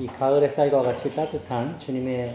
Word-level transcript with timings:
이 0.00 0.06
가을 0.06 0.42
햇살과 0.42 0.80
같이 0.80 1.14
따뜻한 1.14 1.78
주님의 1.78 2.34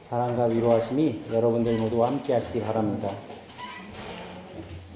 사랑과 0.00 0.46
위로하심이 0.46 1.24
여러분들 1.30 1.76
모두와 1.76 2.08
함께 2.08 2.32
하시기 2.32 2.62
바랍니다. 2.62 3.12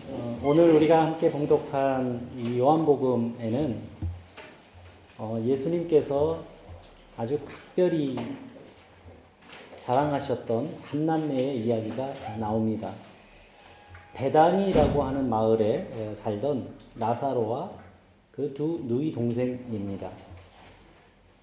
어, 0.09 0.41
오늘 0.43 0.71
우리가 0.71 1.03
함께 1.03 1.31
봉독한 1.31 2.31
이 2.39 2.59
요한복음에는 2.59 3.79
어, 5.19 5.39
예수님께서 5.45 6.43
아주 7.19 7.39
각별히 7.45 8.17
사랑하셨던 9.75 10.75
삼남매의 10.75 11.59
이야기가 11.59 12.39
나옵니다. 12.39 12.91
베다니라고 14.15 15.03
하는 15.03 15.29
마을에 15.29 16.15
살던 16.15 16.73
나사로와 16.95 17.71
그 18.31 18.55
두 18.55 18.81
누이 18.85 19.13
동생입니다. 19.13 20.32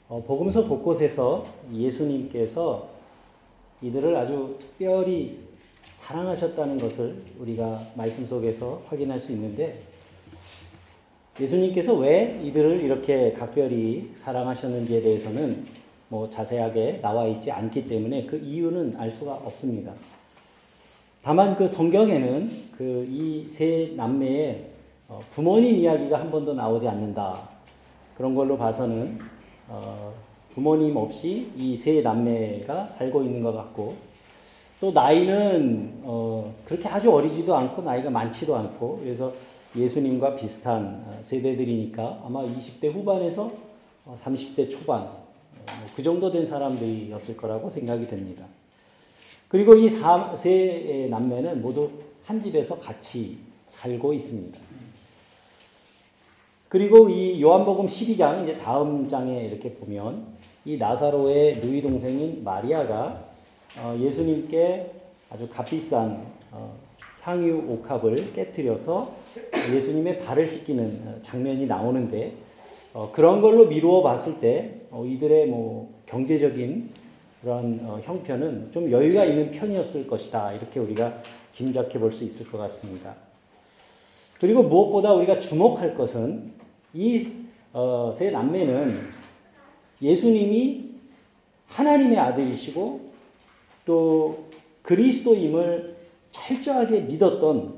어, 0.10 0.24
복음서 0.26 0.68
곳곳에서 0.68 1.46
예수님께서 1.72 2.90
이들을 3.82 4.16
아주 4.16 4.56
특별히 4.60 5.38
사랑하셨다는 5.92 6.80
것을 6.80 7.22
우리가 7.40 7.80
말씀 7.96 8.26
속에서 8.26 8.82
확인할 8.88 9.20
수 9.20 9.32
있는데 9.34 9.82
예수님께서 11.40 11.94
왜 11.94 12.40
이들을 12.44 12.82
이렇게 12.82 13.32
각별히 13.34 14.10
사랑하셨는지에 14.14 15.02
대해서는 15.02 15.66
뭐 16.10 16.28
자세하게 16.28 17.00
나와 17.02 17.28
있지 17.28 17.52
않기 17.52 17.88
때문에 17.88 18.26
그 18.26 18.38
이유는 18.38 18.96
알 18.98 19.12
수가 19.12 19.34
없습니다. 19.36 19.94
다만 21.22 21.56
그 21.56 21.68
성경에는 21.68 22.70
그 22.76 23.06
이 23.08 23.48
세 23.48 23.94
남매의 23.96 24.72
어, 25.08 25.20
부모님 25.30 25.76
이야기가 25.76 26.20
한 26.20 26.32
번도 26.32 26.54
나오지 26.56 26.88
않는다. 26.88 27.50
그런 28.16 28.34
걸로 28.36 28.58
봐서는 28.58 29.20
어, 29.70 30.14
부모님 30.52 30.96
없이 30.98 31.52
이 31.56 31.76
세 31.76 32.02
남매가 32.02 32.90
살고 32.90 33.24
있는 33.24 33.44
것 33.44 33.54
같고 33.54 33.96
또 34.80 34.92
나이는 34.92 36.00
어, 36.04 36.54
그렇게 36.66 36.88
아주 36.90 37.12
어리지도 37.12 37.56
않고 37.56 37.82
나이가 37.84 38.10
많지도 38.10 38.56
않고 38.56 39.00
그래서 39.02 39.34
예수님과 39.76 40.36
비슷한 40.36 41.04
어, 41.06 41.18
세대들이니까 41.22 42.24
아마 42.26 42.42
20대 42.42 42.92
후반에서 42.92 43.52
30대 44.16 44.66
어, 44.66 44.70
초반 44.70 45.04
어, 45.04 45.20
그 45.96 46.02
정도 46.02 46.32
된 46.32 46.46
사람들이었을 46.46 47.38
거라고 47.38 47.70
생각이 47.70 48.08
됩니다. 48.08 48.46
그리고 49.48 49.76
이 49.76 49.90
세 49.90 51.08
남매는 51.10 51.62
모두 51.62 51.90
한 52.26 52.40
집에서 52.40 52.78
같이 52.78 53.38
살고 53.68 54.14
있습니다. 54.14 54.60
그리고 56.70 57.10
이 57.10 57.42
요한복음 57.42 57.88
12장 57.88 58.44
이제 58.44 58.56
다음 58.58 59.08
장에 59.08 59.44
이렇게 59.46 59.74
보면 59.74 60.24
이 60.66 60.78
나사로의 60.78 61.58
누이 61.58 61.82
동생인 61.82 62.44
마리아가 62.44 63.26
어, 63.80 63.98
예수님께 64.00 64.92
아주 65.32 65.50
값비싼 65.50 66.22
어, 66.52 66.76
향유 67.22 67.66
옥합을 67.68 68.34
깨뜨려서 68.34 69.12
예수님의 69.74 70.20
발을 70.20 70.46
씻기는 70.46 71.02
어, 71.08 71.16
장면이 71.24 71.66
나오는데 71.66 72.34
그런 73.12 73.42
걸로 73.42 73.68
미루어 73.68 74.02
봤을 74.02 74.40
때 74.40 74.82
이들의 74.92 75.46
뭐 75.48 75.94
경제적인 76.08 76.90
그런 77.42 78.02
형편은 78.02 78.72
좀 78.72 78.92
여유가 78.92 79.26
있는 79.26 79.52
편이었을 79.52 80.08
것이다 80.08 80.54
이렇게 80.54 80.80
우리가 80.80 81.20
짐작해 81.52 82.00
볼 82.00 82.12
수 82.12 82.24
있을 82.24 82.48
것 82.48 82.58
같습니다. 82.58 83.16
그리고 84.40 84.64
무엇보다 84.64 85.14
우리가 85.14 85.38
주목할 85.38 85.94
것은 85.94 86.59
이세 86.94 87.34
어, 87.74 88.12
남매는 88.32 89.10
예수님이 90.02 90.90
하나님의 91.68 92.18
아들이시고 92.18 93.10
또 93.86 94.46
그리스도임을 94.82 95.96
철저하게 96.32 97.02
믿었던 97.02 97.78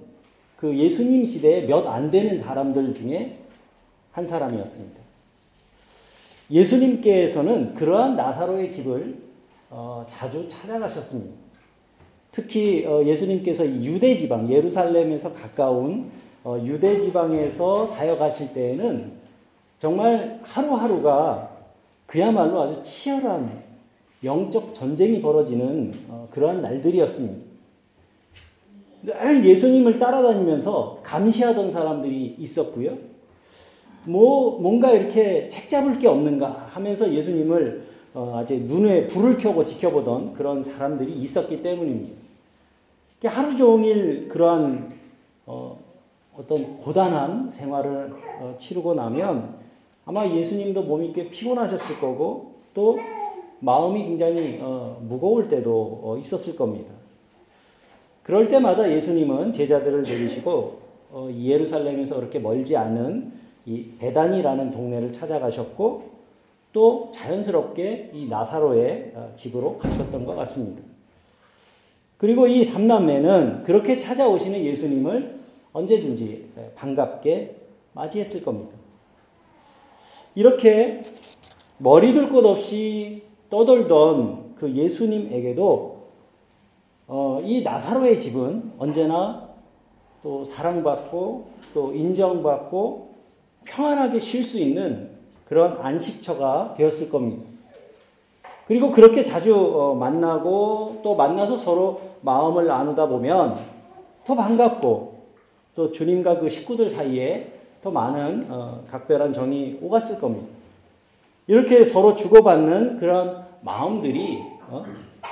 그 0.55 0.77
예수님 0.77 1.25
시대에 1.25 1.61
몇 1.65 1.87
안 1.87 2.11
되는 2.11 2.37
사람들 2.37 2.93
중에 2.93 3.39
한 4.11 4.25
사람이었습니다. 4.25 5.01
예수님께서는 6.51 7.73
그러한 7.73 8.15
나사로의 8.15 8.69
집을 8.69 9.17
어, 9.69 10.05
자주 10.07 10.47
찾아가셨습니다. 10.47 11.33
특히 12.29 12.85
어, 12.85 13.03
예수님께서 13.05 13.65
유대 13.65 14.15
지방 14.15 14.49
예루살렘에서 14.49 15.33
가까운 15.33 16.11
어, 16.43 16.57
유대 16.63 16.97
지방에서 16.97 17.85
사역하실 17.85 18.53
때에는 18.53 19.11
정말 19.77 20.39
하루하루가 20.43 21.49
그야말로 22.05 22.61
아주 22.61 22.81
치열한 22.81 23.61
영적 24.23 24.73
전쟁이 24.73 25.21
벌어지는 25.21 25.93
어, 26.07 26.27
그러한 26.31 26.61
날들이었습니다. 26.61 27.51
늘 29.03 29.43
예수님을 29.43 29.97
따라다니면서 29.97 30.99
감시하던 31.03 31.69
사람들이 31.69 32.35
있었고요. 32.37 32.97
뭐 34.05 34.59
뭔가 34.59 34.91
이렇게 34.91 35.47
책 35.49 35.69
잡을 35.69 35.97
게 35.99 36.07
없는가 36.07 36.49
하면서 36.49 37.11
예수님을 37.11 37.83
어, 38.13 38.37
아주 38.37 38.55
눈에 38.55 39.07
불을 39.07 39.37
켜고 39.37 39.63
지켜보던 39.63 40.33
그런 40.33 40.61
사람들이 40.63 41.13
있었기 41.13 41.61
때문입니다. 41.61 42.19
하루 43.25 43.55
종일 43.55 44.27
그러한 44.27 44.93
어, 45.45 45.79
어떤 46.41 46.75
고단한 46.75 47.49
생활을 47.51 48.13
어, 48.39 48.55
치르고 48.57 48.95
나면 48.95 49.55
아마 50.05 50.27
예수님도 50.27 50.83
몸이 50.83 51.13
꽤 51.13 51.29
피곤하셨을 51.29 51.99
거고 51.99 52.53
또 52.73 52.97
마음이 53.59 54.03
굉장히 54.05 54.57
어, 54.59 54.99
무거울 55.07 55.47
때도 55.47 55.99
어, 56.03 56.17
있었을 56.17 56.55
겁니다. 56.55 56.95
그럴 58.23 58.47
때마다 58.47 58.91
예수님은 58.91 59.53
제자들을 59.53 60.03
데리시고 60.03 60.79
예루살렘에서 61.37 62.15
그렇게 62.15 62.39
멀지 62.39 62.77
않은 62.77 63.33
이 63.65 63.85
베단이라는 63.99 64.71
동네를 64.71 65.11
찾아가셨고 65.11 66.11
또 66.71 67.09
자연스럽게 67.11 68.11
이 68.13 68.27
나사로의 68.27 69.13
집으로 69.35 69.77
가셨던 69.77 70.23
것 70.25 70.35
같습니다. 70.35 70.83
그리고 72.17 72.47
이 72.47 72.63
삼남매는 72.63 73.63
그렇게 73.63 73.97
찾아오시는 73.97 74.63
예수님을 74.63 75.40
언제든지 75.73 76.49
반갑게 76.75 77.55
맞이했을 77.93 78.43
겁니다. 78.43 78.75
이렇게 80.35 81.03
머리둘 81.77 82.29
곳 82.29 82.45
없이 82.45 83.23
떠돌던 83.49 84.55
그 84.55 84.71
예수님에게도 84.71 86.01
어, 87.07 87.41
이 87.43 87.61
나사로의 87.61 88.17
집은 88.17 88.73
언제나 88.77 89.49
또 90.23 90.43
사랑받고 90.43 91.47
또 91.73 91.93
인정받고 91.93 93.09
평안하게 93.65 94.19
쉴 94.19 94.43
수 94.43 94.59
있는 94.59 95.09
그런 95.45 95.77
안식처가 95.81 96.75
되었을 96.77 97.09
겁니다. 97.09 97.43
그리고 98.67 98.91
그렇게 98.91 99.23
자주 99.23 99.53
어, 99.53 99.95
만나고 99.95 101.01
또 101.03 101.15
만나서 101.15 101.57
서로 101.57 101.99
마음을 102.21 102.67
나누다 102.67 103.07
보면 103.07 103.59
더 104.23 104.35
반갑고 104.35 105.10
또 105.75 105.91
주님과 105.91 106.39
그 106.39 106.49
식구들 106.49 106.89
사이에 106.89 107.53
더 107.81 107.91
많은 107.91 108.47
어, 108.49 108.83
각별한 108.89 109.33
정이 109.33 109.79
오갔을 109.81 110.19
겁니다. 110.19 110.47
이렇게 111.47 111.83
서로 111.83 112.15
주고받는 112.15 112.97
그런 112.97 113.45
마음들이 113.61 114.39
어, 114.69 114.83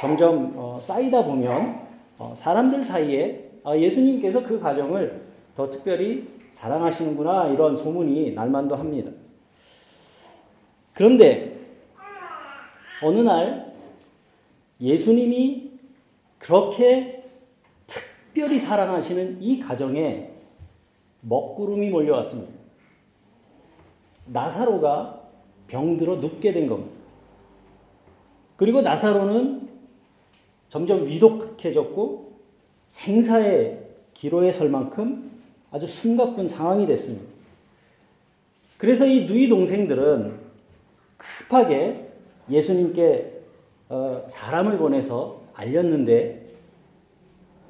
점점 0.02 0.54
어, 0.56 0.80
쌓이다 0.82 1.24
보면 1.24 1.88
어, 2.18 2.34
사람들 2.36 2.84
사이에 2.84 3.50
아, 3.64 3.78
예수님께서 3.78 4.44
그 4.44 4.60
가정을 4.60 5.22
더 5.56 5.70
특별히 5.70 6.28
사랑하시는구나 6.52 7.48
이런 7.48 7.76
소문이 7.76 8.32
날만도 8.32 8.76
합니다. 8.76 9.12
그런데 10.94 11.58
어느 13.02 13.19
날 13.19 13.74
예수님이 14.81 15.72
그렇게 16.38 17.24
특별히 17.86 18.58
사랑하시는 18.58 19.38
이 19.42 19.60
가정에 19.60 20.29
먹구름이 21.21 21.89
몰려왔습니다. 21.89 22.54
나사로가 24.25 25.21
병들어 25.68 26.18
눕게 26.18 26.54
된 26.54 26.68
겁니다. 26.68 26.92
그리고 28.56 28.81
나사로는 28.81 29.69
점점 30.68 31.06
위독해졌고 31.06 32.33
생사의 32.88 33.88
기로에 34.13 34.51
설 34.51 34.69
만큼 34.69 35.31
아주 35.71 35.88
숨가쁜 35.88 36.48
상황이 36.48 36.86
됐습니다. 36.86 37.25
그래서 38.77 39.06
이 39.06 39.25
누이 39.25 39.50
동생들은 39.50 40.39
급하게 41.18 42.12
예수님께 42.50 43.39
어, 43.89 44.24
사람을 44.27 44.77
보내서 44.77 45.42
알렸는데 45.54 46.48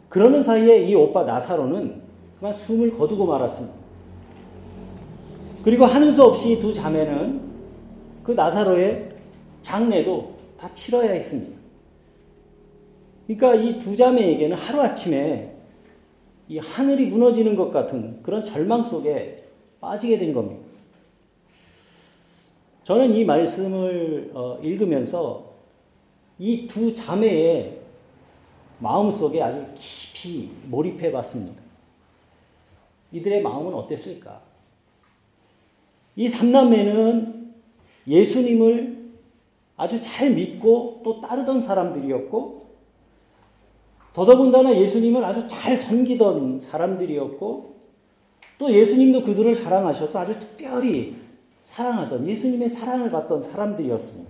그러는 0.10 0.44
사이에 0.44 0.84
이 0.84 0.96
오빠 0.96 1.24
나사로는 1.24 2.09
그만 2.40 2.54
숨을 2.54 2.92
거두고 2.98 3.26
말았습니다. 3.26 3.78
그리고 5.64 5.86
하는 5.86 6.12
수 6.12 6.24
없이 6.24 6.58
두 6.60 6.74
자매는 6.74 7.42
그 8.24 8.32
나사로의 8.32 9.10
장례도 9.62 10.38
다 10.58 10.74
치러야 10.74 11.12
했습니다. 11.12 11.58
그러니까 13.28 13.56
이 13.56 13.78
두 13.78 13.96
자매에게는 13.96 14.56
하루아침에 14.58 15.56
이 16.48 16.58
하늘이 16.58 17.06
무너지는 17.08 17.56
것 17.56 17.70
같은 17.70 18.24
그런 18.24 18.44
절망 18.44 18.84
속에 18.84 19.44
빠지게 19.82 20.18
된 20.18 20.34
겁니다. 20.34 20.62
저는 22.84 23.14
이 23.14 23.24
말씀을 23.26 24.32
어, 24.34 24.58
읽으면서 24.64 25.46
이 26.40 26.66
두 26.68 26.94
자매의 26.94 27.80
마음 28.80 29.12
속에 29.12 29.42
아주 29.44 29.64
깊이 29.76 30.50
몰입해 30.66 31.12
봤습니다. 31.12 31.62
이들의 33.12 33.42
마음은 33.42 33.74
어땠을까? 33.74 34.42
이 36.16 36.28
삼남매는 36.28 37.54
예수님을 38.08 39.00
아주 39.78 40.02
잘 40.02 40.32
믿고 40.32 41.02
또 41.04 41.22
따르던 41.22 41.62
사람들이었고, 41.62 42.70
더더군다나 44.14 44.76
예수님을 44.76 45.24
아주 45.24 45.48
잘 45.48 45.78
섬기던 45.78 46.60
사람들이었고, 46.60 47.76
또 48.58 48.72
예수님도 48.72 49.24
그들을 49.24 49.56
사랑하셔서 49.56 50.20
아주 50.20 50.38
특별히 50.38 51.16
사랑하던 51.62 52.28
예수님의 52.28 52.70
사랑을 52.70 53.10
받던 53.10 53.40
사람들이었습니다. 53.40 54.30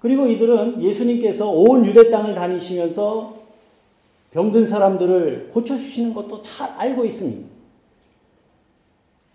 그리고 0.00 0.26
이들은 0.26 0.82
예수님께서 0.82 1.50
온 1.50 1.86
유대 1.86 2.10
땅을 2.10 2.34
다니시면서 2.34 3.41
병든 4.32 4.66
사람들을 4.66 5.48
고쳐주시는 5.50 6.14
것도 6.14 6.42
잘 6.42 6.70
알고 6.70 7.04
있습니다. 7.04 7.48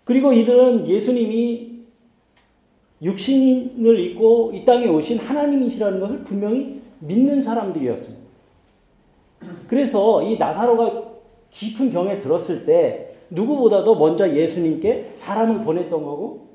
그리고 0.04 0.32
이들은 0.32 0.86
예수님이 0.86 1.78
육신을 3.02 4.00
입고 4.00 4.52
이 4.54 4.64
땅에 4.64 4.88
오신 4.88 5.18
하나님이시라는 5.18 6.00
것을 6.00 6.24
분명히 6.24 6.82
믿는 7.00 7.40
사람들이었습니다. 7.40 8.28
그래서 9.68 10.22
이 10.22 10.36
나사로가 10.36 11.08
깊은 11.50 11.90
병에 11.90 12.18
들었을 12.18 12.64
때 12.64 13.14
누구보다도 13.30 13.96
먼저 13.96 14.34
예수님께 14.34 15.12
사람을 15.14 15.60
보냈던 15.60 16.02
거고 16.02 16.48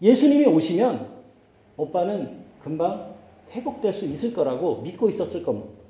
예수님이 0.00 0.46
오시면 0.46 1.08
오빠는 1.76 2.42
금방 2.60 3.14
회복될 3.52 3.92
수 3.92 4.04
있을 4.06 4.32
거라고 4.32 4.80
믿고 4.80 5.08
있었을 5.08 5.44
겁니다. 5.44 5.81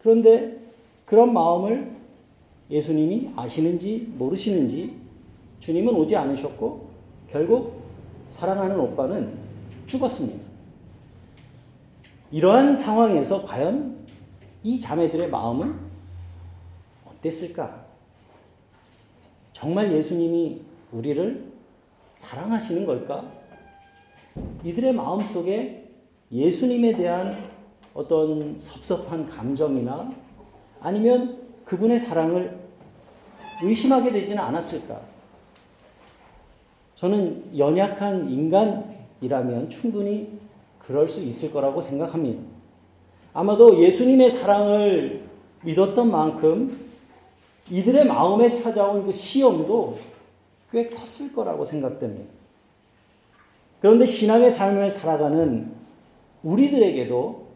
그런데 0.00 0.58
그런 1.04 1.32
마음을 1.32 1.96
예수님이 2.70 3.32
아시는지 3.34 4.12
모르시는지 4.16 4.94
주님은 5.60 5.94
오지 5.94 6.16
않으셨고 6.16 6.88
결국 7.28 7.82
사랑하는 8.28 8.78
오빠는 8.78 9.34
죽었습니다. 9.86 10.46
이러한 12.30 12.74
상황에서 12.74 13.42
과연 13.42 13.96
이 14.62 14.78
자매들의 14.78 15.30
마음은 15.30 15.74
어땠을까? 17.06 17.86
정말 19.52 19.92
예수님이 19.92 20.60
우리를 20.92 21.52
사랑하시는 22.12 22.84
걸까? 22.86 23.32
이들의 24.62 24.92
마음 24.92 25.24
속에 25.24 25.90
예수님에 26.30 26.92
대한 26.96 27.47
어떤 27.98 28.56
섭섭한 28.56 29.26
감정이나 29.26 30.12
아니면 30.78 31.42
그분의 31.64 31.98
사랑을 31.98 32.56
의심하게 33.60 34.12
되지는 34.12 34.40
않았을까? 34.40 35.00
저는 36.94 37.58
연약한 37.58 38.30
인간이라면 38.30 39.68
충분히 39.68 40.38
그럴 40.78 41.08
수 41.08 41.20
있을 41.20 41.50
거라고 41.50 41.80
생각합니다. 41.80 42.40
아마도 43.32 43.82
예수님의 43.82 44.30
사랑을 44.30 45.28
믿었던 45.64 46.08
만큼 46.08 46.88
이들의 47.68 48.06
마음에 48.06 48.52
찾아온 48.52 49.06
그 49.06 49.12
시험도 49.12 49.98
꽤 50.70 50.86
컸을 50.86 51.32
거라고 51.34 51.64
생각됩니다. 51.64 52.32
그런데 53.80 54.06
신앙의 54.06 54.52
삶을 54.52 54.88
살아가는 54.88 55.72
우리들에게도 56.44 57.47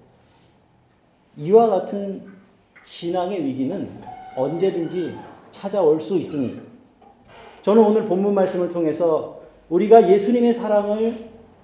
이와 1.36 1.68
같은 1.68 2.26
신앙의 2.84 3.44
위기는 3.44 3.88
언제든지 4.36 5.14
찾아올 5.50 6.00
수 6.00 6.16
있습니다. 6.16 6.62
저는 7.60 7.82
오늘 7.82 8.04
본문 8.04 8.34
말씀을 8.34 8.68
통해서 8.68 9.40
우리가 9.68 10.10
예수님의 10.10 10.52
사랑을 10.52 11.14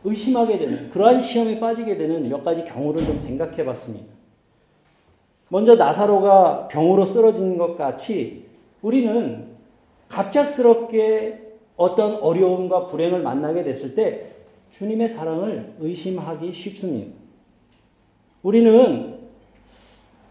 의심하게 0.04 0.58
되는 0.58 0.88
그러한 0.90 1.18
시험에 1.18 1.58
빠지게 1.58 1.96
되는 1.96 2.28
몇 2.28 2.42
가지 2.42 2.64
경우를 2.64 3.04
좀 3.04 3.18
생각해 3.18 3.64
봤습니다. 3.64 4.06
먼저 5.48 5.74
나사로가 5.74 6.68
병으로 6.68 7.04
쓰러진 7.04 7.58
것 7.58 7.76
같이 7.76 8.46
우리는 8.80 9.48
갑작스럽게 10.08 11.48
어떤 11.76 12.16
어려움과 12.16 12.86
불행을 12.86 13.22
만나게 13.22 13.64
됐을 13.64 13.94
때 13.94 14.32
주님의 14.70 15.08
사랑을 15.08 15.74
의심하기 15.80 16.52
쉽습니다. 16.52 17.12
우리는 18.42 19.17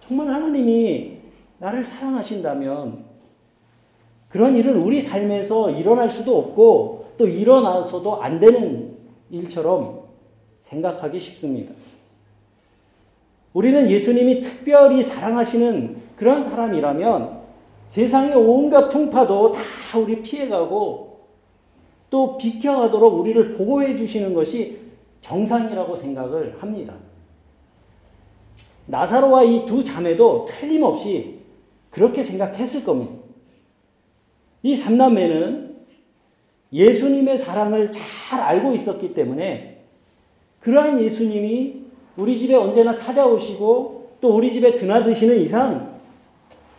정말 0.08 0.30
하나님이 0.30 1.18
나를 1.58 1.84
사랑하신다면 1.84 3.06
그런 4.30 4.56
일은 4.56 4.78
우리 4.78 5.02
삶에서 5.02 5.72
일어날 5.72 6.10
수도 6.10 6.38
없고 6.38 7.12
또 7.18 7.28
일어나서도 7.28 8.22
안 8.22 8.40
되는 8.40 8.96
일처럼 9.30 10.04
생각하기 10.60 11.20
쉽습니다. 11.20 11.74
우리는 13.54 13.90
예수님이 13.90 14.40
특별히 14.40 15.02
사랑하시는 15.02 15.98
그런 16.16 16.44
사람이라면 16.44 17.42
세상의 17.88 18.36
온갖 18.36 18.90
풍파도 18.90 19.52
다 19.52 19.62
우리 19.98 20.22
피해가고 20.22 21.18
또 22.10 22.38
비켜가도록 22.38 23.20
우리를 23.20 23.54
보호해 23.54 23.96
주시는 23.96 24.34
것이 24.34 24.80
정상이라고 25.22 25.96
생각을 25.96 26.62
합니다. 26.62 26.94
나사로와 28.88 29.44
이 29.44 29.66
두 29.66 29.84
자매도 29.84 30.46
틀림없이 30.46 31.40
그렇게 31.90 32.24
생각했을 32.24 32.84
겁니다. 32.84 33.14
이 34.64 34.76
삼남매는 34.76 35.78
예수님의 36.74 37.38
사랑을 37.38 37.92
잘 37.92 38.42
알고 38.42 38.74
있었기 38.74 39.14
때문에 39.14 39.86
그러한 40.60 41.00
예수님이 41.00 41.86
우리 42.18 42.38
집에 42.38 42.56
언제나 42.56 42.96
찾아오시고 42.96 44.18
또 44.20 44.36
우리 44.36 44.52
집에 44.52 44.74
드나드시는 44.74 45.40
이상 45.40 46.00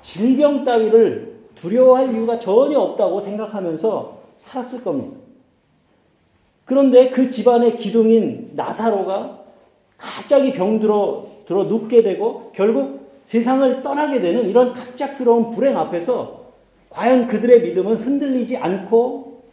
질병 0.00 0.64
따위를 0.64 1.38
두려워할 1.54 2.12
이유가 2.14 2.38
전혀 2.38 2.78
없다고 2.78 3.20
생각하면서 3.20 4.18
살았을 4.36 4.82
겁니다. 4.82 5.16
그런데 6.64 7.08
그 7.08 7.30
집안의 7.30 7.76
기둥인 7.76 8.50
나사로가 8.54 9.44
갑자기 9.96 10.52
병들어 10.52 11.26
들어 11.48 11.64
눕게 11.64 12.02
되고 12.02 12.52
결국 12.54 13.22
세상을 13.24 13.82
떠나게 13.82 14.20
되는 14.20 14.46
이런 14.50 14.74
갑작스러운 14.74 15.48
불행 15.48 15.78
앞에서 15.78 16.44
과연 16.90 17.26
그들의 17.26 17.62
믿음은 17.62 17.96
흔들리지 17.96 18.58
않고 18.58 19.44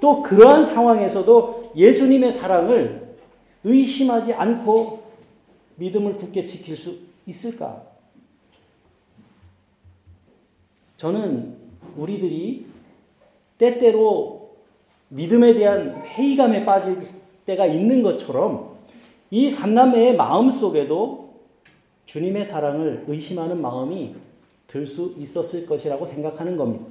또 0.00 0.22
그러한 0.22 0.64
상황에서도 0.64 1.72
예수님의 1.74 2.30
사랑을 2.30 3.16
의심하지 3.64 4.32
않고 4.32 5.02
믿음을 5.74 6.16
굳게 6.16 6.46
지킬 6.46 6.76
수 6.76 6.98
있을까? 7.26 7.82
저는 10.98 11.56
우리들이 11.96 12.66
때때로 13.58 14.50
믿음에 15.08 15.54
대한 15.54 16.00
회의감에 16.04 16.64
빠질 16.64 17.00
때가 17.44 17.66
있는 17.66 18.04
것처럼 18.04 18.76
이 19.32 19.50
삼남매의 19.50 20.14
마음 20.14 20.48
속에도 20.48 21.29
주님의 22.10 22.44
사랑을 22.44 23.04
의심하는 23.06 23.62
마음이 23.62 24.16
들 24.66 24.84
수 24.84 25.14
있었을 25.16 25.64
것이라고 25.64 26.04
생각하는 26.04 26.56
겁니다. 26.56 26.84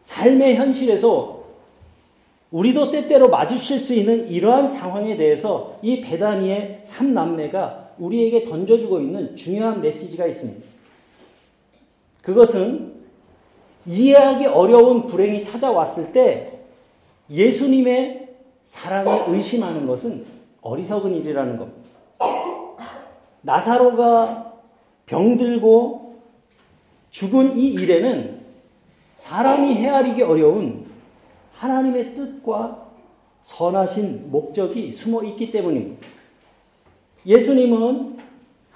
삶의 0.00 0.56
현실에서 0.56 1.44
우리도 2.50 2.88
때때로 2.88 3.28
마주칠 3.28 3.78
수 3.78 3.92
있는 3.92 4.30
이러한 4.30 4.66
상황에 4.66 5.18
대해서 5.18 5.78
이 5.82 6.00
베다니의 6.00 6.80
삼남매가 6.84 7.96
우리에게 7.98 8.44
던져주고 8.44 9.00
있는 9.00 9.36
중요한 9.36 9.82
메시지가 9.82 10.26
있습니다. 10.26 10.66
그것은 12.22 12.94
이해하기 13.84 14.46
어려운 14.46 15.06
불행이 15.06 15.42
찾아왔을 15.42 16.12
때 16.12 16.60
예수님의 17.30 18.36
사랑을 18.62 19.34
의심하는 19.34 19.86
것은 19.86 20.24
어리석은 20.62 21.14
일이라는 21.16 21.58
것. 21.58 21.83
나사로가 23.44 24.54
병들고 25.06 26.14
죽은 27.10 27.56
이 27.56 27.68
일에는 27.68 28.40
사람이 29.14 29.74
헤아리기 29.74 30.22
어려운 30.22 30.86
하나님의 31.52 32.14
뜻과 32.14 32.88
선하신 33.42 34.30
목적이 34.30 34.90
숨어 34.90 35.22
있기 35.22 35.50
때문입니다. 35.50 36.08
예수님은 37.26 38.18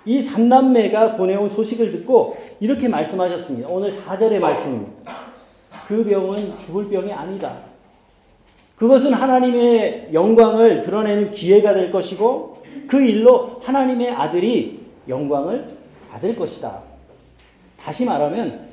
이 0.04 0.20
삼남매가 0.20 1.16
보내온 1.16 1.48
소식을 1.48 1.90
듣고 1.90 2.37
이렇게 2.60 2.88
말씀하셨습니다. 2.88 3.68
오늘 3.68 3.90
4절의 3.90 4.38
말씀입니다. 4.38 5.12
그 5.87 6.04
병은 6.04 6.58
죽을 6.58 6.88
병이 6.88 7.12
아니다. 7.12 7.56
그것은 8.76 9.12
하나님의 9.12 10.10
영광을 10.12 10.82
드러내는 10.82 11.32
기회가 11.32 11.75
될 11.75 11.90
것이고 11.90 12.57
그 12.88 13.00
일로 13.02 13.61
하나님의 13.62 14.11
아들이 14.11 14.80
영광을 15.09 15.76
받을 16.11 16.35
것이다. 16.35 16.83
다시 17.78 18.04
말하면 18.04 18.68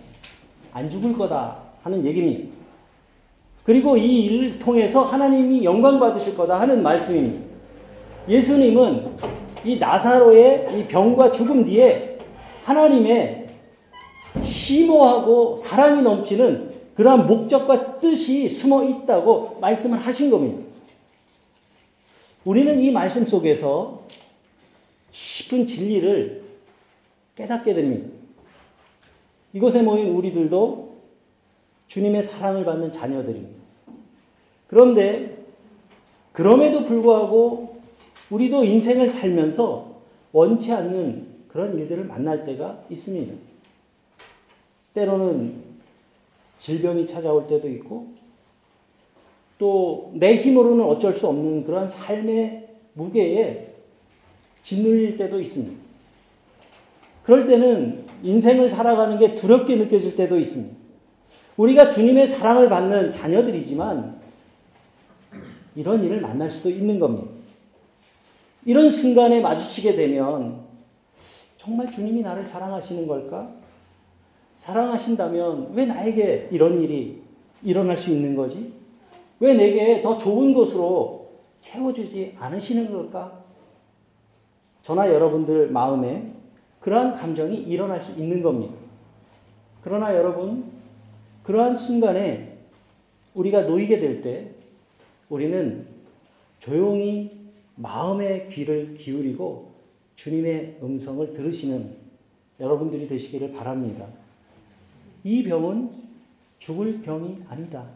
안 0.74 0.90
죽을 0.90 1.14
거다 1.14 1.58
하는 1.84 2.04
얘기입니다. 2.04 2.56
그리고 3.64 3.98
이 3.98 4.26
일을 4.26 4.58
통해서 4.58 5.04
하나님이 5.04 5.64
영광 5.64 6.00
받으실 6.00 6.36
거다 6.36 6.60
하는 6.60 6.82
말씀입니다. 6.82 7.46
예수님은 8.28 9.18
이 9.66 9.78
나사로의 9.78 10.68
이 10.78 10.88
병과 10.88 11.32
죽음 11.32 11.66
뒤에 11.66 12.20
하나님의 12.64 13.48
심오하고 14.42 15.56
사랑이 15.56 16.02
넘치는 16.02 16.74
그러한 16.96 17.28
목적과 17.28 18.00
뜻이 18.00 18.48
숨어 18.48 18.84
있다고 18.84 19.58
말씀을 19.60 20.00
하신 20.00 20.30
겁니다. 20.32 20.64
우리는 22.46 22.80
이 22.80 22.92
말씀 22.92 23.26
속에서 23.26 24.05
깊은 25.16 25.66
진리를 25.66 26.44
깨닫게 27.36 27.74
됩니다. 27.74 28.10
이곳에 29.54 29.82
모인 29.82 30.10
우리들도 30.10 30.94
주님의 31.88 32.22
사랑을 32.22 32.66
받는 32.66 32.92
자녀들입니다. 32.92 33.64
그런데 34.68 35.38
그럼에도 36.34 36.84
불구하고 36.84 37.82
우리도 38.30 38.66
인생을 38.66 39.08
살면서 39.08 40.02
원치 40.34 40.74
않는 40.74 41.28
그런 41.48 41.80
일들을 41.80 42.04
만날 42.04 42.44
때가 42.44 42.84
있습니다. 42.90 43.34
때로는 44.94 45.64
질병이 46.58 47.06
찾아올 47.06 47.48
때도 47.48 47.70
있고 47.70 48.14
또 49.58 50.12
내 50.14 50.36
힘으로는 50.36 50.84
어쩔 50.84 51.14
수 51.14 51.28
없는 51.28 51.64
그런 51.64 51.88
삶의 51.88 52.68
무게에 52.94 53.75
짓눌릴 54.66 55.16
때도 55.16 55.40
있습니다. 55.40 55.80
그럴 57.22 57.46
때는 57.46 58.04
인생을 58.24 58.68
살아가는 58.68 59.20
게 59.20 59.36
두렵게 59.36 59.76
느껴질 59.76 60.16
때도 60.16 60.40
있습니다. 60.40 60.76
우리가 61.56 61.92
주님의 61.92 62.26
사랑을 62.26 62.68
받는 62.68 63.12
자녀들이지만 63.12 64.20
이런 65.76 66.04
일을 66.04 66.20
만날 66.20 66.50
수도 66.50 66.72
있는 66.72 66.98
겁니다. 66.98 67.28
이런 68.66 68.90
순간에 68.90 69.40
마주치게 69.40 69.96
되면 69.96 70.66
정말 71.58 71.92
주님이 71.92 72.24
나를 72.24 72.44
사랑하시는 72.44 73.06
걸까? 73.06 73.52
사랑하신다면 74.56 75.74
왜 75.76 75.86
나에게 75.86 76.50
이런 76.52 76.82
일이 76.82 77.22
일어날 77.62 77.96
수 77.96 78.10
있는 78.10 78.36
거지? 78.36 78.74
왜 79.40 79.54
내게 79.54 80.02
더 80.02 80.18
좋은 80.18 80.56
것으로 80.56 81.30
채워주지 81.60 82.34
않으시는 82.40 82.92
걸까? 82.92 83.45
저나 84.86 85.12
여러분들 85.12 85.72
마음에 85.72 86.32
그러한 86.80 87.12
감정이 87.12 87.58
일어날 87.58 88.00
수 88.00 88.12
있는 88.12 88.40
겁니다. 88.44 88.76
그러나 89.82 90.16
여러분, 90.16 90.72
그러한 91.42 91.74
순간에 91.74 92.60
우리가 93.34 93.64
놓이게 93.64 93.98
될 94.00 94.22
때 94.22 94.52
우리는 95.28 95.88
조용히 96.60 97.32
마음의 97.78 98.48
귀를 98.50 98.94
기울이고 98.94 99.72
주님의 100.14 100.78
음성을 100.84 101.34
들으시는 101.34 101.96
여러분들이 102.60 103.08
되시기를 103.08 103.54
바랍니다. 103.54 104.06
이 105.24 105.42
병은 105.42 105.90
죽을 106.60 107.02
병이 107.02 107.38
아니다. 107.50 107.88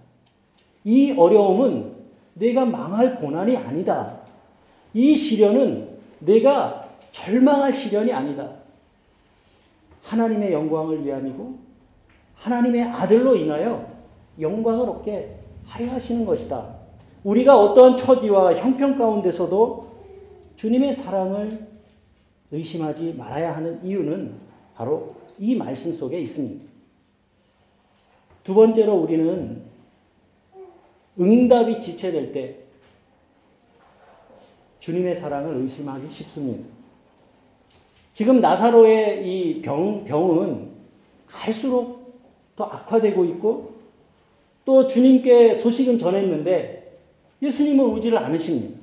이 0.83 1.11
어려움은 1.11 1.93
내가 2.33 2.65
망할 2.65 3.15
고난이 3.15 3.57
아니다. 3.57 4.21
이 4.95 5.13
시련은 5.13 5.99
내가 6.19 6.78
절망할 7.11 7.73
시련이 7.73 8.11
아니다. 8.13 8.55
하나님의 10.03 10.51
영광을 10.53 11.05
위함이고 11.05 11.59
하나님의 12.35 12.83
아들로 12.83 13.35
인하여 13.35 13.87
영광을 14.39 14.89
얻게 14.89 15.37
하려 15.65 15.91
하시는 15.91 16.25
것이다. 16.25 16.75
우리가 17.23 17.57
어떠한 17.59 17.95
처지와 17.95 18.55
형편 18.55 18.97
가운데서도 18.97 19.89
주님의 20.55 20.93
사랑을 20.93 21.67
의심하지 22.51 23.13
말아야 23.13 23.55
하는 23.55 23.83
이유는 23.85 24.35
바로 24.75 25.15
이 25.37 25.55
말씀 25.55 25.93
속에 25.93 26.19
있습니다. 26.19 26.65
두 28.43 28.55
번째로 28.55 28.95
우리는 28.95 29.61
응답이 31.19 31.79
지체될 31.79 32.31
때 32.31 32.57
주님의 34.79 35.15
사랑을 35.15 35.57
의심하기 35.57 36.09
쉽습니다. 36.09 36.78
지금 38.13 38.41
나사로의 38.41 39.27
이 39.27 39.61
병, 39.61 40.03
병은 40.03 40.69
갈수록 41.27 41.99
더 42.55 42.65
악화되고 42.65 43.25
있고 43.25 43.73
또 44.65 44.87
주님께 44.87 45.53
소식은 45.53 45.97
전했는데 45.97 46.99
예수님은 47.41 47.85
오지를 47.85 48.17
않으십니다. 48.17 48.77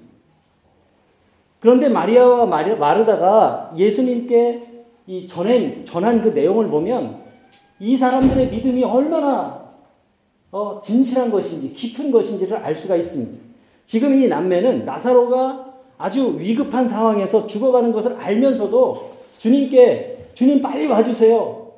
그런데 1.60 1.88
마리아와 1.88 2.46
마르다가 2.46 3.74
예수님께 3.76 4.84
이 5.06 5.26
전한, 5.26 5.84
전한 5.84 6.22
그 6.22 6.28
내용을 6.28 6.68
보면 6.68 7.22
이 7.78 7.96
사람들의 7.96 8.48
믿음이 8.48 8.84
얼마나 8.84 9.66
어, 10.50 10.80
진실한 10.82 11.30
것인지 11.30 11.72
깊은 11.72 12.10
것인지를 12.10 12.56
알 12.56 12.74
수가 12.74 12.96
있습니다. 12.96 13.44
지금 13.84 14.14
이 14.14 14.26
남매는 14.26 14.84
나사로가 14.84 15.74
아주 15.98 16.36
위급한 16.38 16.86
상황에서 16.86 17.46
죽어가는 17.46 17.92
것을 17.92 18.16
알면서도 18.16 19.15
주님께 19.38 20.28
주님 20.34 20.60
빨리 20.60 20.86
와주세요. 20.86 21.72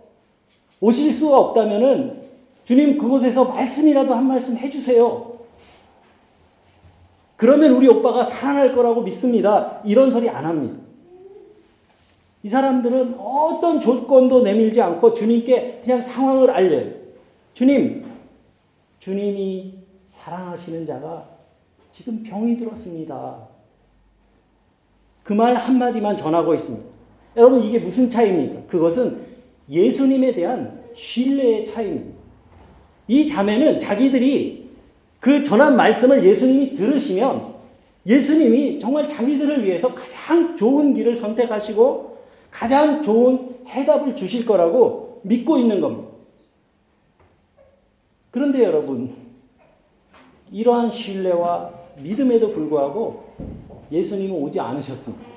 오실 0.80 1.12
수가 1.12 1.38
없다면은 1.38 2.28
주님 2.64 2.98
그곳에서 2.98 3.44
말씀이라도 3.46 4.14
한 4.14 4.26
말씀 4.26 4.56
해주세요. 4.56 5.38
그러면 7.36 7.72
우리 7.72 7.86
오빠가 7.88 8.22
사랑할 8.24 8.72
거라고 8.72 9.02
믿습니다. 9.02 9.80
이런 9.84 10.10
소리 10.10 10.28
안 10.28 10.44
합니다. 10.44 10.76
이 12.42 12.48
사람들은 12.48 13.16
어떤 13.18 13.80
조건도 13.80 14.42
내밀지 14.42 14.80
않고 14.80 15.12
주님께 15.12 15.80
그냥 15.82 16.02
상황을 16.02 16.50
알려요. 16.50 16.92
주님, 17.54 18.04
주님이 19.00 19.74
사랑하시는 20.06 20.86
자가 20.86 21.28
지금 21.90 22.22
병이 22.22 22.56
들었습니다. 22.56 23.48
그 25.22 25.34
말 25.34 25.54
한마디만 25.54 26.16
전하고 26.16 26.54
있습니다. 26.54 26.97
여러분, 27.38 27.62
이게 27.62 27.78
무슨 27.78 28.10
차이입니까? 28.10 28.66
그것은 28.66 29.20
예수님에 29.70 30.32
대한 30.32 30.82
신뢰의 30.92 31.64
차이입니다. 31.64 32.18
이 33.06 33.24
자매는 33.24 33.78
자기들이 33.78 34.68
그 35.20 35.42
전한 35.42 35.76
말씀을 35.76 36.24
예수님이 36.24 36.72
들으시면 36.72 37.54
예수님이 38.06 38.78
정말 38.78 39.06
자기들을 39.06 39.64
위해서 39.64 39.94
가장 39.94 40.56
좋은 40.56 40.94
길을 40.94 41.14
선택하시고 41.14 42.18
가장 42.50 43.02
좋은 43.02 43.56
해답을 43.66 44.16
주실 44.16 44.44
거라고 44.44 45.20
믿고 45.22 45.58
있는 45.58 45.80
겁니다. 45.80 46.08
그런데 48.32 48.64
여러분, 48.64 49.10
이러한 50.50 50.90
신뢰와 50.90 51.72
믿음에도 51.98 52.50
불구하고 52.50 53.24
예수님은 53.92 54.34
오지 54.34 54.58
않으셨습니다. 54.58 55.27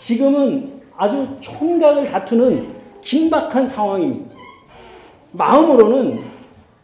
지금은 0.00 0.80
아주 0.96 1.36
총각을 1.40 2.04
다투는 2.04 2.74
긴박한 3.02 3.66
상황입니다. 3.66 4.34
마음으로는 5.32 6.24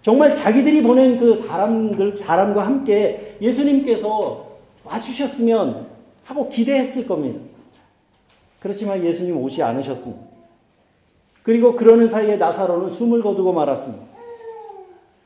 정말 0.02 0.34
자기들이 0.34 0.82
보낸 0.82 1.16
그 1.18 1.34
사람들, 1.34 2.18
사람과 2.18 2.66
함께 2.66 3.36
예수님께서 3.40 4.46
와주셨으면 4.84 5.86
하고 6.24 6.48
기대했을 6.50 7.06
겁니다. 7.06 7.40
그렇지만 8.60 9.02
예수님 9.02 9.36
오지 9.38 9.62
않으셨습니다. 9.62 10.22
그리고 11.42 11.74
그러는 11.74 12.06
사이에 12.06 12.36
나사로는 12.36 12.90
숨을 12.90 13.22
거두고 13.22 13.52
말았습니다. 13.54 14.04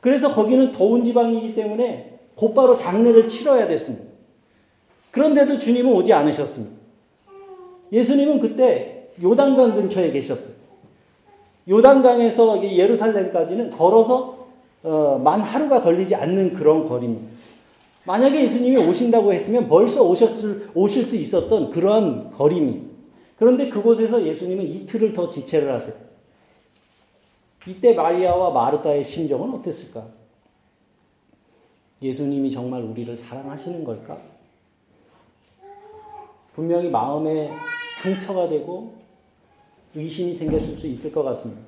그래서 0.00 0.32
거기는 0.32 0.70
더운 0.70 1.04
지방이기 1.04 1.54
때문에 1.54 2.20
곧바로 2.36 2.76
장례를 2.76 3.26
치러야 3.26 3.66
됐습니다. 3.66 4.06
그런데도 5.10 5.58
주님은 5.58 5.92
오지 5.92 6.12
않으셨습니다. 6.12 6.79
예수님은 7.92 8.40
그때 8.40 9.10
요단강 9.22 9.74
근처에 9.74 10.10
계셨어요. 10.10 10.56
요단강에서 11.68 12.62
예루살렘까지는 12.62 13.70
걸어서 13.70 14.48
어, 14.82 15.20
만 15.22 15.40
하루가 15.40 15.82
걸리지 15.82 16.14
않는 16.14 16.54
그런 16.54 16.88
거리입니다. 16.88 17.28
만약에 18.04 18.42
예수님이 18.42 18.78
오신다고 18.78 19.32
했으면 19.32 19.68
벌써 19.68 20.02
오셨을, 20.02 20.70
오실 20.74 21.04
수 21.04 21.16
있었던 21.16 21.70
그러한 21.70 22.30
거리입니다. 22.30 22.88
그런데 23.36 23.68
그곳에서 23.68 24.26
예수님은 24.26 24.64
이틀을 24.66 25.12
더 25.12 25.28
지체를 25.28 25.72
하세요. 25.72 25.94
이때 27.66 27.92
마리아와 27.92 28.50
마르다의 28.50 29.04
심정은 29.04 29.52
어땠을까? 29.54 30.06
예수님이 32.02 32.50
정말 32.50 32.82
우리를 32.82 33.14
사랑하시는 33.14 33.84
걸까? 33.84 34.18
분명히 36.54 36.88
마음에 36.88 37.50
상처가 37.96 38.48
되고 38.48 38.94
의심이 39.94 40.32
생겼을 40.32 40.76
수 40.76 40.86
있을 40.86 41.12
것 41.12 41.22
같습니다. 41.24 41.62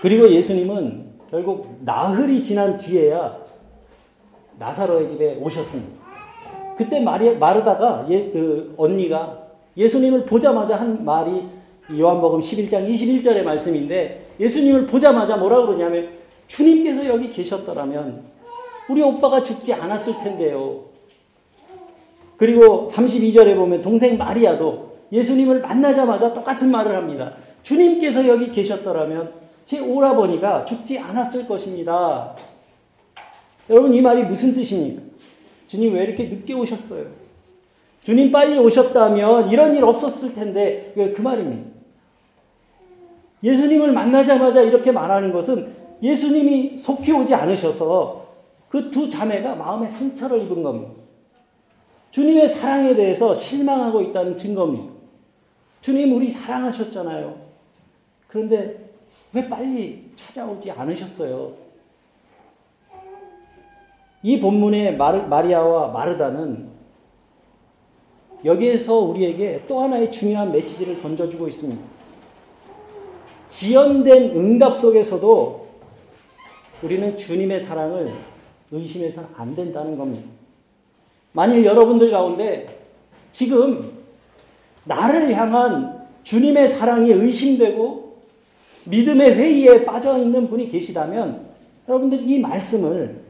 그리고 0.00 0.28
예수님은 0.28 1.12
결국 1.30 1.78
나흘이 1.80 2.42
지난 2.42 2.76
뒤에야 2.76 3.38
나사로의 4.58 5.08
집에 5.08 5.36
오셨습니다. 5.36 6.02
그때 6.76 7.00
마리, 7.00 7.36
마르다가 7.36 8.06
예, 8.10 8.30
그 8.30 8.74
언니가 8.76 9.46
예수님을 9.76 10.26
보자마자 10.26 10.76
한 10.76 11.04
말이 11.04 11.44
요한복음 11.96 12.40
11장 12.40 12.88
21절의 12.88 13.44
말씀인데 13.44 14.34
예수님을 14.40 14.86
보자마자 14.86 15.36
뭐라 15.36 15.64
그러냐면 15.66 16.10
주님께서 16.46 17.06
여기 17.06 17.30
계셨더라면 17.30 18.24
우리 18.88 19.02
오빠가 19.02 19.42
죽지 19.42 19.72
않았을 19.74 20.18
텐데요. 20.22 20.91
그리고 22.42 22.86
32절에 22.86 23.54
보면 23.54 23.82
동생 23.82 24.18
마리아도 24.18 24.96
예수님을 25.12 25.60
만나자마자 25.60 26.34
똑같은 26.34 26.72
말을 26.72 26.96
합니다. 26.96 27.36
주님께서 27.62 28.26
여기 28.26 28.50
계셨더라면 28.50 29.32
제 29.64 29.78
오라버니가 29.78 30.64
죽지 30.64 30.98
않았을 30.98 31.46
것입니다. 31.46 32.34
여러분 33.70 33.94
이 33.94 34.00
말이 34.00 34.24
무슨 34.24 34.52
뜻입니까? 34.52 35.02
주님 35.68 35.94
왜 35.94 36.02
이렇게 36.02 36.24
늦게 36.24 36.52
오셨어요? 36.54 37.06
주님 38.02 38.32
빨리 38.32 38.58
오셨다면 38.58 39.50
이런 39.50 39.76
일 39.76 39.84
없었을 39.84 40.34
텐데 40.34 40.92
그 40.96 41.20
말입니다. 41.20 41.70
예수님을 43.44 43.92
만나자마자 43.92 44.62
이렇게 44.62 44.90
말하는 44.90 45.32
것은 45.32 45.72
예수님이 46.02 46.76
속히 46.76 47.12
오지 47.12 47.36
않으셔서 47.36 48.26
그 48.68 48.90
두 48.90 49.08
자매가 49.08 49.54
마음의 49.54 49.88
상처를 49.88 50.42
입은 50.42 50.64
겁니다. 50.64 51.01
주님의 52.12 52.46
사랑에 52.46 52.94
대해서 52.94 53.32
실망하고 53.32 54.02
있다는 54.02 54.36
증거입니다. 54.36 54.92
주님 55.80 56.12
우리 56.12 56.28
사랑하셨잖아요. 56.30 57.40
그런데 58.28 58.90
왜 59.32 59.48
빨리 59.48 60.10
찾아오지 60.14 60.70
않으셨어요? 60.70 61.54
이 64.22 64.38
본문의 64.38 64.96
마리아와 64.98 65.88
마르다는 65.88 66.70
여기에서 68.44 68.98
우리에게 68.98 69.64
또 69.66 69.80
하나의 69.80 70.12
중요한 70.12 70.52
메시지를 70.52 71.00
던져주고 71.00 71.48
있습니다. 71.48 71.82
지연된 73.48 74.36
응답 74.36 74.74
속에서도 74.74 75.68
우리는 76.82 77.16
주님의 77.16 77.58
사랑을 77.58 78.12
의심해서는 78.70 79.30
안 79.34 79.54
된다는 79.54 79.96
겁니다. 79.96 80.28
만일 81.32 81.64
여러분들 81.64 82.10
가운데 82.10 82.66
지금 83.30 83.92
나를 84.84 85.34
향한 85.34 86.06
주님의 86.22 86.68
사랑이 86.68 87.10
의심되고 87.10 88.18
믿음의 88.84 89.34
회의에 89.34 89.84
빠져 89.84 90.18
있는 90.18 90.48
분이 90.48 90.68
계시다면 90.68 91.46
여러분들 91.88 92.28
이 92.28 92.38
말씀을 92.38 93.22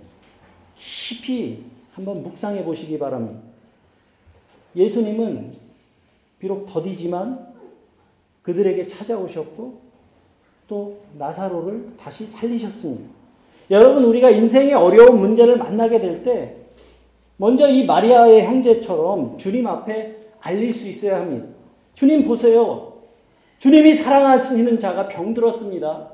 깊이 0.75 1.65
한번 1.93 2.23
묵상해 2.23 2.65
보시기 2.65 2.99
바랍니다. 2.99 3.41
예수님은 4.75 5.53
비록 6.38 6.67
더디지만 6.67 7.53
그들에게 8.43 8.87
찾아오셨고 8.87 9.81
또 10.67 11.01
나사로를 11.19 11.93
다시 11.99 12.27
살리셨습니다. 12.27 13.09
여러분 13.71 14.05
우리가 14.05 14.31
인생의 14.31 14.75
어려운 14.75 15.21
문제를 15.21 15.57
만나게 15.57 16.01
될 16.01 16.23
때 16.23 16.62
먼저 17.42 17.68
이 17.68 17.85
마리아의 17.87 18.44
형제처럼 18.44 19.37
주님 19.37 19.66
앞에 19.66 20.14
알릴 20.42 20.72
수 20.72 20.87
있어야 20.87 21.18
합니다. 21.18 21.48
주님 21.92 22.22
보세요. 22.22 22.92
주님이 23.59 23.94
사랑하시는 23.94 24.78
자가 24.78 25.09
병들었습니다. 25.09 26.09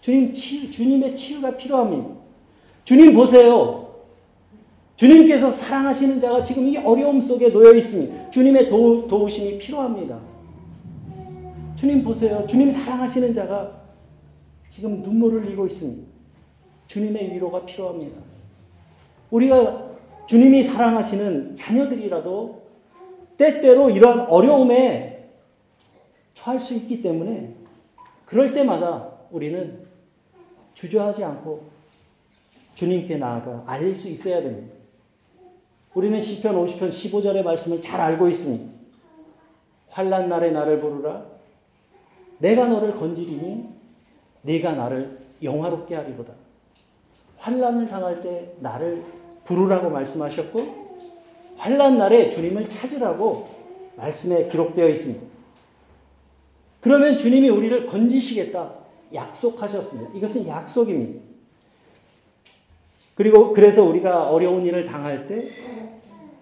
주님 0.00 0.32
치유, 0.32 0.70
주님의 0.70 1.14
치유가 1.14 1.54
필요합니다. 1.54 2.08
주님 2.84 3.12
보세요. 3.12 3.94
주님께서 4.96 5.50
사랑하시는 5.50 6.18
자가 6.18 6.42
지금 6.42 6.66
이 6.66 6.78
어려움 6.78 7.20
속에 7.20 7.52
놓여 7.52 7.74
있습니다. 7.74 8.30
주님의 8.30 8.68
도, 8.68 9.06
도우심이 9.06 9.58
필요합니다. 9.58 10.18
주님 11.76 12.02
보세요. 12.02 12.46
주님 12.46 12.70
사랑하시는 12.70 13.34
자가 13.34 13.82
지금 14.70 15.02
눈물을 15.02 15.44
흘리고 15.44 15.66
있습니다. 15.66 16.08
주님의 16.86 17.34
위로가 17.34 17.66
필요합니다. 17.66 18.16
우리가 19.30 19.87
주님이 20.28 20.62
사랑하시는 20.62 21.54
자녀들이라도 21.54 22.62
때때로 23.38 23.88
이러한 23.88 24.26
어려움에 24.28 25.30
처할 26.34 26.60
수 26.60 26.74
있기 26.74 27.00
때문에 27.00 27.54
그럴 28.26 28.52
때마다 28.52 29.10
우리는 29.30 29.86
주저하지 30.74 31.24
않고 31.24 31.64
주님께 32.74 33.16
나아가 33.16 33.64
알릴 33.66 33.96
수 33.96 34.10
있어야 34.10 34.42
됩니다. 34.42 34.74
우리는 35.94 36.20
시편 36.20 36.54
50편 36.54 36.90
15절의 36.90 37.42
말씀을 37.42 37.80
잘 37.80 37.98
알고 37.98 38.28
있습니다. 38.28 38.70
환란 39.88 40.28
날에 40.28 40.50
나를 40.50 40.78
부르라. 40.78 41.24
내가 42.36 42.68
너를 42.68 42.94
건지리니 42.94 43.66
네가 44.42 44.74
나를 44.74 45.20
영화롭게 45.42 45.94
하리로다. 45.94 46.34
환란을 47.38 47.86
당할 47.86 48.20
때 48.20 48.52
나를 48.60 49.17
부르라고 49.48 49.88
말씀하셨고 49.88 50.88
환란 51.56 51.96
날에 51.96 52.28
주님을 52.28 52.68
찾으라고 52.68 53.48
말씀에 53.96 54.46
기록되어 54.48 54.88
있습니다. 54.90 55.26
그러면 56.80 57.16
주님이 57.16 57.48
우리를 57.48 57.86
건지시겠다 57.86 58.74
약속하셨습니다. 59.12 60.10
이것은 60.14 60.46
약속입니다. 60.46 61.20
그리고 63.14 63.52
그래서 63.52 63.82
우리가 63.82 64.30
어려운 64.30 64.64
일을 64.66 64.84
당할 64.84 65.26
때 65.26 65.50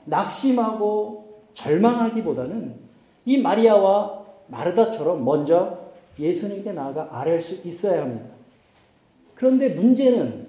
낙심하고 0.05 1.45
절망하기보다는 1.55 2.75
이 3.25 3.39
마리아와 3.39 4.25
마르다처럼 4.49 5.25
먼저 5.25 5.93
예수님께 6.19 6.73
나아가 6.73 7.09
아뢰 7.13 7.39
수 7.41 7.55
있어야 7.67 8.03
합니다. 8.03 8.27
그런데 9.35 9.71
문제는 9.71 10.46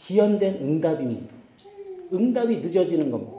지연된 0.00 0.56
응답입니다. 0.56 1.36
응답이 2.10 2.56
늦어지는 2.56 3.10
겁니다. 3.10 3.36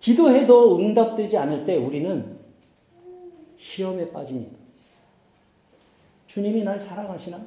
기도해도 0.00 0.76
응답되지 0.76 1.38
않을 1.38 1.64
때 1.64 1.76
우리는 1.76 2.36
시험에 3.54 4.10
빠집니다. 4.10 4.58
주님이 6.26 6.64
날 6.64 6.80
사랑하시나? 6.80 7.40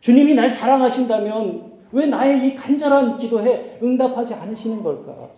주님이 0.00 0.34
날 0.34 0.50
사랑하신다면 0.50 1.72
왜 1.92 2.04
나의 2.04 2.48
이 2.48 2.54
간절한 2.54 3.16
기도에 3.16 3.78
응답하지 3.82 4.34
않으시는 4.34 4.82
걸까? 4.82 5.30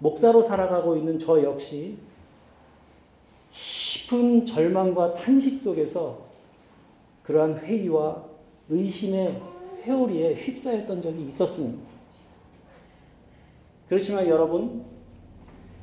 목사로 0.00 0.42
살아가고 0.42 0.96
있는 0.96 1.20
저 1.20 1.40
역시 1.40 1.98
깊은 3.52 4.44
절망과 4.44 5.14
탄식 5.14 5.62
속에서 5.62 6.26
그러한 7.22 7.58
회의와 7.58 8.31
의심의 8.72 9.40
회오리에 9.82 10.34
휩싸였던 10.34 11.02
적이 11.02 11.26
있었습니다. 11.26 11.78
그렇지만 13.88 14.26
여러분, 14.26 14.84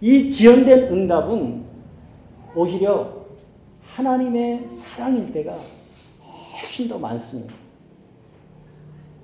이 0.02 0.30
지연된 0.30 0.92
응답은 0.92 1.64
오히려 2.56 3.26
하나님의 3.82 4.70
사랑일 4.70 5.32
때가 5.32 5.60
훨씬 6.54 6.88
더 6.88 6.98
많습니다. 6.98 7.54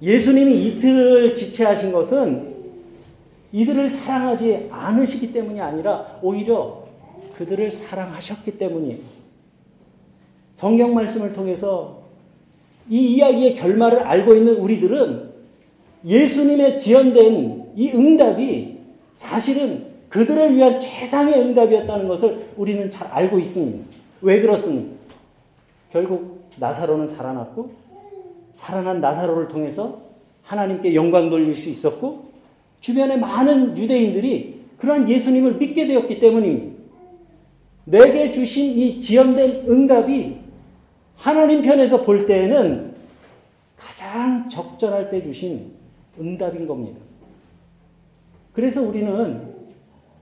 예수님이 0.01 0.67
이틀을 0.67 1.33
지체하신 1.33 1.91
것은 1.91 2.53
이들을 3.51 3.87
사랑하지 3.87 4.67
않으시기 4.69 5.31
때문이 5.31 5.61
아니라 5.61 6.19
오히려 6.21 6.85
그들을 7.35 7.71
사랑하셨기 7.71 8.57
때문이에요. 8.57 8.99
성경 10.53 10.93
말씀을 10.93 11.33
통해서 11.33 12.04
이 12.89 13.15
이야기의 13.15 13.55
결말을 13.55 13.99
알고 13.99 14.35
있는 14.35 14.55
우리들은 14.57 15.31
예수님의 16.05 16.77
지연된 16.77 17.71
이 17.75 17.91
응답이 17.91 18.77
사실은 19.15 19.87
그들을 20.09 20.55
위한 20.55 20.79
최상의 20.79 21.33
응답이었다는 21.39 22.07
것을 22.07 22.49
우리는 22.55 22.89
잘 22.89 23.07
알고 23.07 23.39
있습니다. 23.39 23.85
왜 24.21 24.39
그렇습니까? 24.39 24.95
결국 25.89 26.43
나사로는 26.57 27.07
살아났고 27.07 27.71
살아난 28.51 29.01
나사로를 29.01 29.47
통해서 29.47 30.01
하나님께 30.43 30.95
영광 30.95 31.29
돌릴 31.29 31.53
수 31.53 31.69
있었고 31.69 32.25
주변에 32.79 33.17
많은 33.17 33.77
유대인들이 33.77 34.61
그러한 34.77 35.09
예수님을 35.09 35.55
믿게 35.55 35.87
되었기 35.87 36.19
때문입니다. 36.19 36.75
내게 37.85 38.31
주신 38.31 38.65
이 38.71 38.99
지연된 38.99 39.65
응답이 39.67 40.44
하나님 41.15 41.61
편에서 41.61 42.01
볼 42.01 42.25
때에는 42.25 42.95
가장 43.75 44.47
적절할 44.49 45.09
때 45.09 45.21
주신 45.23 45.73
응답인 46.19 46.67
겁니다. 46.67 47.01
그래서 48.53 48.81
우리는 48.81 49.53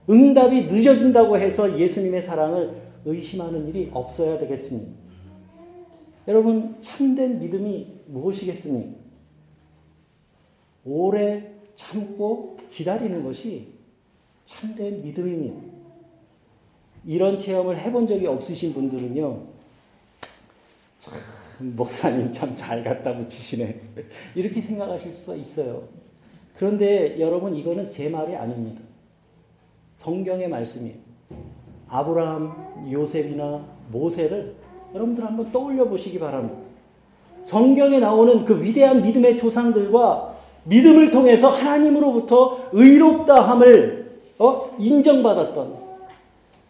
응답이 0.08 0.62
늦어진다고 0.62 1.38
해서 1.38 1.78
예수님의 1.78 2.20
사랑을 2.20 2.82
의심하는 3.04 3.68
일이 3.68 3.90
없어야 3.92 4.38
되겠습니다. 4.38 4.92
여러분, 6.26 6.80
참된 6.80 7.38
믿음이 7.38 7.86
무엇이겠습니까? 8.06 8.98
오래 10.84 11.52
참고 11.74 12.56
기다리는 12.70 13.22
것이 13.24 13.68
참된 14.44 15.02
믿음입니다. 15.02 15.60
이런 17.04 17.36
체험을 17.36 17.78
해본 17.78 18.06
적이 18.06 18.26
없으신 18.26 18.72
분들은요, 18.72 19.53
참, 21.04 21.12
목사님 21.76 22.32
참 22.32 22.54
잘 22.54 22.82
갖다 22.82 23.14
붙이시네. 23.14 23.80
이렇게 24.34 24.60
생각하실 24.60 25.12
수가 25.12 25.34
있어요. 25.34 25.82
그런데 26.56 27.20
여러분, 27.20 27.54
이거는 27.54 27.90
제 27.90 28.08
말이 28.08 28.34
아닙니다. 28.34 28.80
성경의 29.92 30.48
말씀이에요. 30.48 30.96
아브라함, 31.88 32.90
요셉이나 32.90 33.66
모세를 33.90 34.54
여러분들 34.94 35.24
한번 35.24 35.52
떠올려 35.52 35.86
보시기 35.86 36.18
바랍니다. 36.18 36.62
성경에 37.42 37.98
나오는 37.98 38.44
그 38.46 38.62
위대한 38.62 39.02
믿음의 39.02 39.36
조상들과 39.36 40.34
믿음을 40.64 41.10
통해서 41.10 41.50
하나님으로부터 41.50 42.56
의롭다함을 42.72 44.20
어? 44.38 44.70
인정받았던 44.78 45.84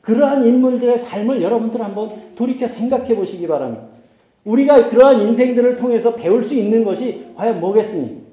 그러한 0.00 0.44
인물들의 0.44 0.98
삶을 0.98 1.40
여러분들 1.40 1.80
한번 1.80 2.34
돌이켜 2.34 2.66
생각해 2.66 3.14
보시기 3.14 3.46
바랍니다. 3.46 3.93
우리가 4.44 4.88
그러한 4.88 5.20
인생들을 5.20 5.76
통해서 5.76 6.14
배울 6.14 6.42
수 6.44 6.54
있는 6.54 6.84
것이 6.84 7.26
과연 7.34 7.60
뭐겠습니까? 7.60 8.24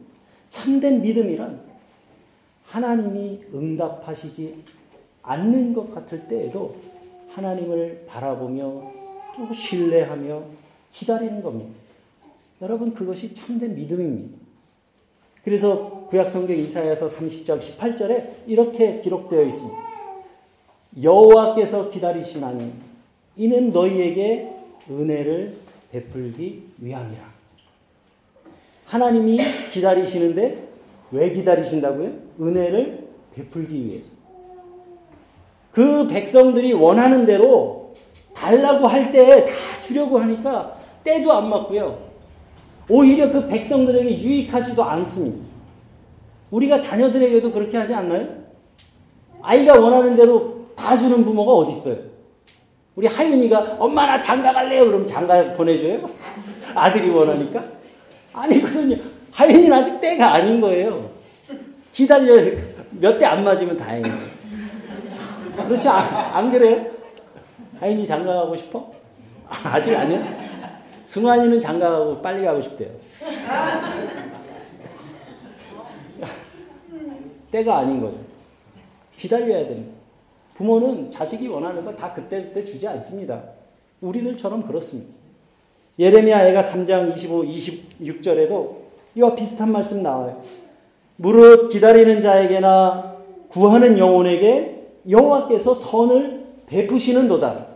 참된 0.50 1.02
믿음이란 1.02 1.62
하나님이 2.64 3.40
응답하시지 3.54 4.64
않는 5.24 5.74
것 5.74 5.94
같을 5.94 6.28
때에도 6.28 6.76
하나님을 7.30 8.06
바라보며 8.08 8.92
또 9.36 9.54
신뢰하며 9.54 10.44
기다리는 10.92 11.42
겁니다. 11.42 11.74
여러분 12.62 12.94
그것이 12.94 13.34
참된 13.34 13.76
믿음입니다. 13.76 14.38
그래서 15.44 16.06
구약성경 16.10 16.58
이사야서 16.58 17.08
30장 17.08 17.60
18절에 17.60 18.48
이렇게 18.48 19.00
기록되어 19.00 19.44
있습니다. 19.44 19.80
여호와께서 21.02 21.90
기다리시나니 21.90 22.74
이는 23.38 23.72
너희에게 23.72 24.54
은혜를 24.90 25.61
베풀기 25.92 26.64
위함이라. 26.80 27.22
하나님이 28.86 29.40
기다리시는데 29.72 30.68
왜 31.12 31.32
기다리신다고요? 31.32 32.12
은혜를 32.40 33.08
베풀기 33.36 33.86
위해서. 33.86 34.12
그 35.72 36.08
백성들이 36.08 36.74
원하는 36.74 37.26
대로 37.26 37.94
달라고 38.34 38.88
할 38.88 39.12
때 39.12 39.46
다 39.46 39.82
주려고 39.82 40.20
하니까 40.20 40.78
때도 41.04 41.32
안 41.32 41.50
맞고요. 41.50 42.10
오히려 42.90 43.32
그 43.32 43.48
백성들에게 43.48 44.20
유익하지도 44.22 44.84
않습니다. 44.84 45.46
우리가 46.52 46.82
자녀들에게도 46.82 47.52
그렇게 47.52 47.78
하지 47.78 47.94
않나요? 47.94 48.28
아이가 49.42 49.80
원하는 49.80 50.16
대로 50.16 50.68
다 50.76 50.96
주는 50.96 51.24
부모가 51.24 51.54
어디 51.54 51.72
있어요? 51.72 51.98
우리 52.96 53.08
하윤이가 53.08 53.78
엄마 53.80 54.06
나 54.06 54.20
장가 54.20 54.52
갈래요. 54.52 54.86
그럼 54.86 55.06
장가 55.06 55.54
보내줘요? 55.54 56.10
아들이 56.76 57.10
원하니까? 57.10 57.64
아니거든요. 58.34 58.98
하윤이는 59.32 59.74
아직 59.74 60.00
때가 60.02 60.34
아닌 60.34 60.60
거예요. 60.60 61.10
기다려 61.92 62.36
몇대 62.92 63.26
안 63.26 63.44
맞으면 63.44 63.78
다행이죠. 63.78 64.16
그렇지 65.68 65.88
안, 65.88 66.06
안 66.36 66.52
그래요? 66.52 66.86
하윤이 67.80 68.06
장가 68.06 68.34
가고 68.34 68.56
싶어? 68.56 68.92
아직 69.48 69.96
아니야? 69.96 70.22
승환이는 71.04 71.60
장가 71.60 71.90
가고 71.90 72.22
빨리 72.22 72.44
가고 72.46 72.62
싶대요. 72.62 72.90
때가 77.52 77.80
아닌 77.80 78.00
거죠. 78.02 78.18
기다려야 79.18 79.68
됩니다. 79.68 80.01
부모는 80.54 81.10
자식이 81.10 81.48
원하는 81.48 81.84
거다 81.86 82.14
그때그때 82.14 82.66
주지 82.66 82.88
않습니다. 82.88 83.44
우리들처럼 84.02 84.68
그렇습니다. 84.68 85.12
예레미야 86.00 86.48
애가 86.48 86.62
3장 86.62 87.16
25, 87.16 87.44
26절에도 87.44 88.76
이와 89.16 89.36
비슷한 89.36 89.72
말씀 89.72 90.02
나와요. 90.02 90.42
무릇 91.18 91.70
기다리는 91.70 92.22
자에게나 92.22 93.18
구하는 93.50 93.98
영혼에게 93.98 94.88
여호와께서 95.10 95.74
선을 95.74 96.46
베푸시는 96.66 97.28
도다. 97.28 97.68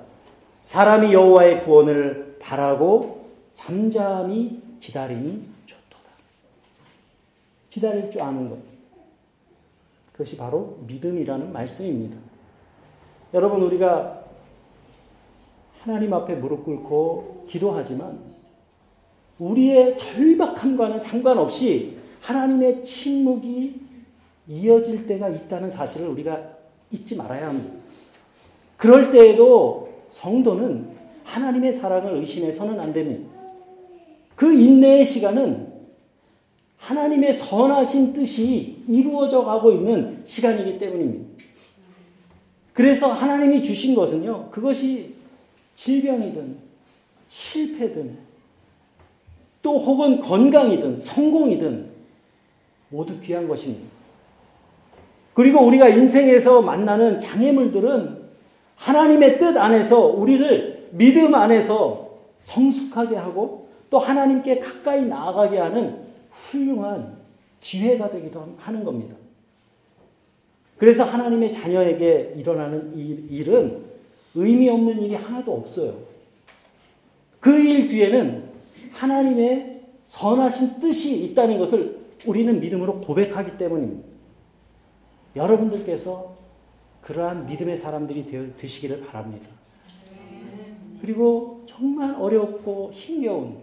사람이 0.63 1.13
여호와의 1.13 1.61
구원을 1.61 2.38
바라고 2.39 3.29
잠잠히 3.53 4.61
기다림이 4.79 5.41
좋도다. 5.65 6.11
기다릴 7.69 8.09
줄 8.09 8.21
아는 8.21 8.49
것. 8.49 8.57
그것이 10.11 10.38
바로 10.38 10.77
믿음이라는 10.88 11.51
말씀입니다. 11.51 12.17
여러분, 13.36 13.62
우리가 13.63 14.24
하나님 15.82 16.13
앞에 16.13 16.36
무릎 16.36 16.63
꿇고 16.63 17.43
기도하지만 17.50 18.17
우리의 19.39 19.98
절박함과는 19.98 20.98
상관없이 20.98 21.98
하나님의 22.21 22.82
침묵이 22.82 23.76
이어질 24.48 25.06
때가 25.06 25.28
있다는 25.28 25.69
사실을 25.69 26.08
우리가 26.08 26.39
잊지 26.93 27.17
말아야 27.17 27.50
합니다. 27.50 27.76
그럴 28.78 29.12
때에도 29.12 29.89
성도는 30.08 30.95
하나님의 31.26 31.74
사랑을 31.74 32.15
의심해서는 32.15 32.80
안 32.80 32.93
됩니다. 32.93 33.30
그 34.36 34.54
인내의 34.54 35.04
시간은 35.04 35.74
하나님의 36.78 37.34
선하신 37.34 38.13
뜻이 38.13 38.82
이루어져 38.88 39.43
가고 39.43 39.74
있는 39.74 40.21
시간이기 40.24 40.78
때문입니다. 40.78 41.35
그래서 42.75 43.09
하나님이 43.09 43.63
주신 43.63 43.95
것은요, 43.95 44.49
그것이 44.51 45.15
질병이든 45.75 46.57
실패든 47.29 48.17
또 49.61 49.79
혹은 49.79 50.19
건강이든 50.19 50.99
성공이든 50.99 51.89
모두 52.89 53.17
귀한 53.21 53.47
것입니다. 53.47 53.88
그리고 55.33 55.65
우리가 55.65 55.88
인생에서 55.88 56.61
만나는 56.61 57.21
장애물들은 57.21 58.25
하나님의 58.75 59.38
뜻 59.38 59.57
안에서 59.57 60.07
우리를 60.07 60.89
믿음 60.91 61.33
안에서 61.33 62.09
성숙하게 62.41 63.15
하고 63.15 63.69
또 63.89 63.99
하나님께 63.99 64.59
가까이 64.59 65.05
나아가게 65.05 65.59
하는 65.59 66.05
훌륭한 66.29 67.15
기회가 67.61 68.09
되기도 68.09 68.53
하는 68.57 68.83
겁니다. 68.83 69.15
그래서 70.77 71.03
하나님의 71.03 71.51
자녀에게 71.51 72.33
일어나는 72.38 72.91
일은 72.95 73.85
의미 74.35 74.69
없는 74.69 75.01
일이 75.01 75.15
하나도 75.15 75.53
없어요. 75.53 75.97
그 77.39 77.51
일 77.57 77.88
뒤에는 77.88 78.49
하나님의 78.91 79.81
선하신 80.03 80.79
뜻이 80.79 81.23
있다는 81.23 81.57
것을 81.57 81.99
우리는 82.25 82.59
믿음으로 82.59 83.01
고백하기 83.01 83.57
때문입니다. 83.57 84.07
여러분들께서 85.35 86.35
그러한 87.01 87.45
믿음의 87.45 87.77
사람들이 87.77 88.25
되시기를 88.57 89.01
바랍니다. 89.01 89.49
그리고 91.01 91.63
정말 91.67 92.15
어렵고 92.15 92.89
힘겨운, 92.91 93.59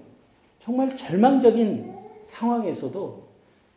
정말 0.61 0.96
절망적인 0.96 1.92
상황에서도 2.25 3.22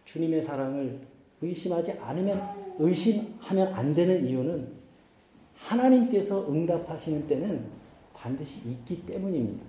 주님의 0.05 0.41
사랑을 0.41 0.99
의심하지 1.41 1.93
않으면, 1.93 2.64
의심하면 2.79 3.73
안 3.73 3.93
되는 3.93 4.27
이유는 4.27 4.67
하나님께서 5.55 6.47
응답하시는 6.49 7.27
때는 7.27 7.65
반드시 8.13 8.61
있기 8.67 9.05
때문입니다. 9.05 9.63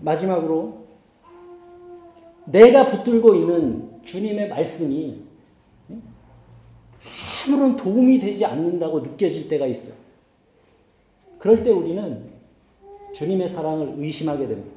마지막으로 0.00 0.84
내가 2.46 2.84
붙들고 2.84 3.34
있는 3.34 4.00
주님의 4.02 4.48
말씀이 4.48 5.22
아무런 7.46 7.76
도움이 7.76 8.18
되지 8.18 8.44
않는다고 8.44 9.00
느껴질 9.00 9.48
때가 9.48 9.66
있어요. 9.66 9.94
그럴 11.38 11.62
때 11.62 11.70
우리는 11.70 12.30
주님의 13.12 13.48
사랑을 13.48 13.94
의심하게 13.96 14.48
됩니다. 14.48 14.74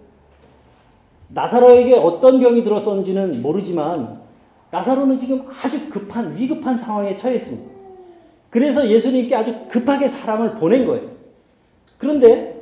나사로에게 1.30 1.96
어떤 1.96 2.40
병이 2.40 2.64
들었었는지는 2.64 3.42
모르지만 3.42 4.17
나사로는 4.72 5.18
지금 5.18 5.48
아주 5.64 5.90
급한 5.90 6.36
위급한 6.36 6.78
상황에 6.78 7.16
처했습니다. 7.16 7.70
그래서 8.50 8.88
예수님께 8.88 9.36
아주 9.36 9.56
급하게 9.68 10.08
사람을 10.08 10.56
보낸 10.56 10.86
거예요. 10.86 11.10
그런데 11.98 12.56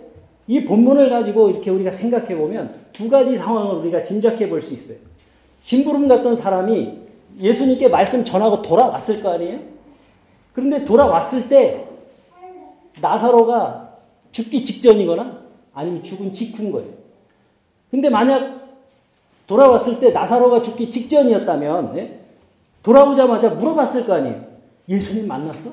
이 0.48 0.64
본문을 0.66 1.10
가지고 1.10 1.50
이렇게 1.50 1.70
우리가 1.72 1.92
생각해 1.92 2.36
보면 2.36 2.74
두 2.94 3.10
가지 3.10 3.36
상황을 3.38 3.76
우리가 3.78 4.04
짐작해 4.04 4.48
볼 4.50 4.62
수 4.62 4.74
있어요. 4.74 4.98
심부름 5.60 6.08
갔던 6.08 6.36
사람이 6.36 7.00
예수님께 7.40 7.90
말씀 7.90 8.24
전하고 8.24 8.62
돌아왔을 8.62 9.22
거 9.22 9.32
아니에요? 9.34 9.60
그런데 10.54 10.86
돌아왔을 10.86 11.50
때 11.50 11.88
나사로가 13.02 13.98
죽기 14.32 14.64
직전이거나 14.64 15.42
아니면 15.74 16.04
죽은 16.04 16.32
직후인 16.32 16.72
거예요. 16.72 16.90
근데 17.92 18.10
만약 18.10 18.65
돌아왔을 19.48 20.00
때 20.00 20.12
나사로가 20.12 20.62
죽기 20.62 20.90
직전이었다면 20.90 21.98
예? 21.98 22.20
돌아오자마자 22.84 23.50
물어봤을 23.50 24.06
거 24.06 24.14
아니에요. 24.14 24.44
예수님 24.90 25.28
만났어? 25.28 25.72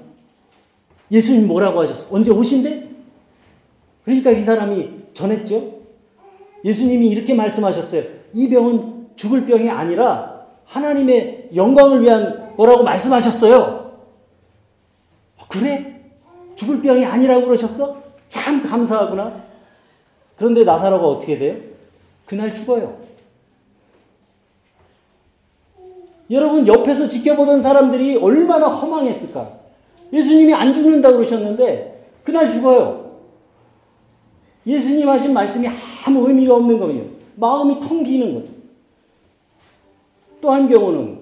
예수님 1.11 1.47
뭐라고 1.47 1.81
하셨어? 1.81 2.15
언제 2.15 2.31
오신대? 2.31 2.89
그러니까 4.05 4.31
이 4.31 4.41
사람이 4.41 4.91
전했죠. 5.15 5.81
예수님이 6.65 7.09
이렇게 7.09 7.35
말씀하셨어요. 7.35 8.05
이 8.35 8.49
병은 8.49 9.11
죽을 9.17 9.45
병이 9.45 9.69
아니라 9.69 10.47
하나님의 10.65 11.51
영광을 11.55 12.03
위한 12.03 12.55
거라고 12.57 12.83
말씀하셨어요. 12.83 13.93
어, 15.39 15.45
그래? 15.49 16.01
죽을 16.55 16.81
병이 16.81 17.05
아니라고 17.05 17.47
그러셨어? 17.47 18.03
참 18.29 18.63
감사하구나. 18.63 19.43
그런데 20.37 20.65
나사로가 20.65 21.07
어떻게 21.07 21.39
돼요? 21.39 21.57
그날 22.25 22.55
죽어요. 22.55 22.99
여러분 26.33 26.67
옆에서 26.67 27.07
지켜보던 27.07 27.61
사람들이 27.61 28.17
얼마나 28.17 28.67
허망했을까? 28.67 29.61
예수님이 30.13 30.55
안 30.55 30.73
죽는다 30.73 31.13
그러셨는데 31.13 32.11
그날 32.25 32.49
죽어요. 32.49 33.21
예수님 34.67 35.09
하신 35.09 35.35
말씀이 35.35 35.69
아무 36.07 36.27
의미가 36.27 36.55
없는 36.55 36.79
거예요. 36.79 37.05
마음이 37.37 37.81
텅 37.81 38.03
비는 38.03 38.35
거예요. 38.35 38.49
또한 40.41 40.69
경우는 40.69 41.21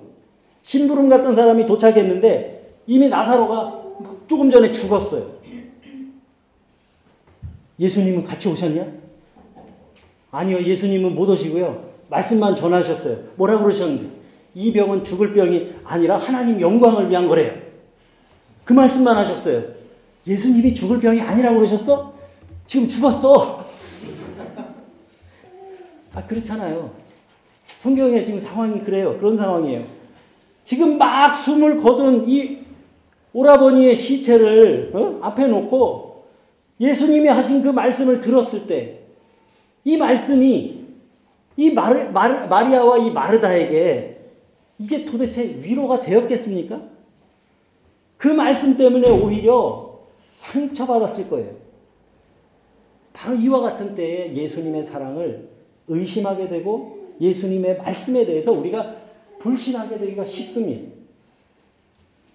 심부름 0.63 1.09
갔던 1.09 1.35
사람이 1.35 1.67
도착했는데 1.67 2.77
이미 2.87 3.09
나사로가 3.09 3.81
조금 4.27 4.49
전에 4.51 4.71
죽었어요. 4.71 5.41
예수님은 7.79 8.25
같이 8.25 8.49
오셨냐? 8.49 8.87
아니요, 10.31 10.59
예수님은 10.61 11.15
못 11.15 11.29
오시고요. 11.29 11.91
말씀만 12.09 12.55
전하셨어요. 12.55 13.17
뭐라 13.37 13.59
그러셨는데? 13.59 14.20
이 14.55 14.73
병은 14.73 15.05
죽을 15.05 15.33
병이 15.33 15.75
아니라 15.85 16.17
하나님 16.17 16.61
영광을 16.61 17.11
위한 17.11 17.29
거래요. 17.29 17.55
그 18.65 18.73
말씀만 18.73 19.17
하셨어요. 19.17 19.65
예수님이 20.27 20.75
죽을 20.75 20.99
병이 21.01 21.21
아니라고 21.21 21.57
그러셨어? 21.57 22.15
지금 22.67 22.87
죽었어. 22.87 23.67
아, 26.15 26.27
그렇잖아요. 26.27 26.93
성경에 27.77 28.23
지금 28.25 28.39
상황이 28.39 28.81
그래요. 28.81 29.17
그런 29.17 29.37
상황이에요. 29.37 29.87
지금 30.65 30.99
막 30.99 31.35
숨을 31.35 31.79
거둔 31.79 32.29
이 32.29 32.59
오라버니의 33.33 33.97
시체를 33.97 34.91
어? 34.95 35.19
앞에 35.23 35.47
놓고 35.47 36.25
예수님이 36.81 37.29
하신 37.29 37.63
그 37.63 37.69
말씀을 37.69 38.21
들었을 38.21 38.67
때 38.67 39.01
이 39.85 39.97
말씀이 39.97 40.81
이 41.57 41.71
마르, 41.73 42.11
마르, 42.11 42.47
마리아와 42.47 42.99
이 42.99 43.11
마르다에게 43.11 44.20
이게 44.81 45.05
도대체 45.05 45.59
위로가 45.63 46.01
되었겠습니까? 46.01 46.83
그 48.17 48.29
말씀 48.29 48.79
때문에 48.79 49.11
오히려 49.11 50.01
상처받았을 50.31 51.29
거예요. 51.29 51.55
바로 53.13 53.35
이와 53.35 53.61
같은 53.61 53.95
때에 53.95 54.35
예수님의 54.35 54.83
사랑을 54.83 55.51
의심하게 55.87 56.49
되고 56.49 56.99
예수님의 57.21 57.77
말씀에 57.77 58.25
대해서 58.25 58.53
우리가 58.53 58.97
불신하게 59.39 59.99
되기가 59.99 60.25
쉽습니다. 60.25 60.93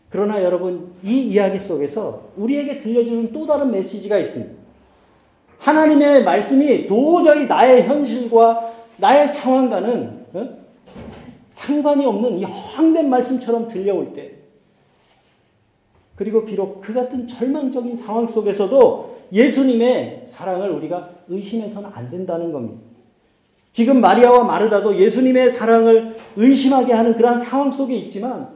그러나 0.09 0.43
여러분, 0.43 0.93
이 1.03 1.23
이야기 1.23 1.57
속에서 1.57 2.29
우리에게 2.37 2.77
들려주는 2.77 3.33
또 3.33 3.47
다른 3.47 3.71
메시지가 3.71 4.19
있습니다. 4.19 4.53
하나님의 5.57 6.23
말씀이 6.23 6.85
도저히 6.85 7.47
나의 7.47 7.83
현실과 7.83 8.71
나의 8.97 9.27
상황과는 9.27 10.25
어? 10.33 10.64
상관이 11.55 12.05
없는 12.05 12.37
이 12.37 12.43
허황된 12.43 13.09
말씀처럼 13.09 13.67
들려올 13.69 14.11
때, 14.11 14.33
그리고 16.17 16.45
비록 16.45 16.81
그 16.81 16.93
같은 16.93 17.25
절망적인 17.25 17.95
상황 17.95 18.27
속에서도 18.27 19.19
예수님의 19.31 20.23
사랑을 20.25 20.69
우리가 20.71 21.11
의심해서는 21.29 21.89
안 21.93 22.09
된다는 22.09 22.51
겁니다. 22.51 22.81
지금 23.71 24.01
마리아와 24.01 24.43
마르다도 24.43 24.97
예수님의 24.97 25.49
사랑을 25.49 26.17
의심하게 26.35 26.91
하는 26.91 27.15
그러한 27.15 27.37
상황 27.37 27.71
속에 27.71 27.95
있지만 27.95 28.49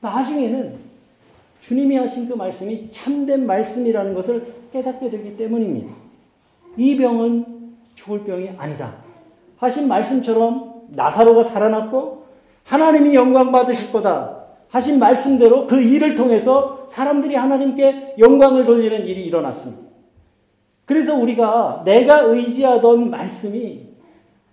나중에는 0.00 0.78
주님이 1.60 1.96
하신 1.96 2.28
그 2.28 2.34
말씀이 2.34 2.90
참된 2.90 3.46
말씀이라는 3.46 4.14
것을 4.14 4.52
깨닫게 4.72 5.10
되기 5.10 5.36
때문입니다. 5.36 5.92
이 6.76 6.96
병은 6.96 7.76
죽을 7.94 8.24
병이 8.24 8.50
아니다. 8.56 8.96
하신 9.58 9.86
말씀처럼 9.86 10.88
나사로가 10.88 11.44
살아났고 11.44 12.21
하나님이 12.64 13.14
영광 13.14 13.52
받으실 13.52 13.92
거다. 13.92 14.42
하신 14.68 14.98
말씀대로 14.98 15.66
그 15.66 15.80
일을 15.82 16.14
통해서 16.14 16.86
사람들이 16.88 17.34
하나님께 17.34 18.14
영광을 18.18 18.64
돌리는 18.64 19.06
일이 19.06 19.24
일어났습니다. 19.26 19.82
그래서 20.86 21.14
우리가 21.16 21.82
내가 21.84 22.20
의지하던 22.20 23.10
말씀이 23.10 23.92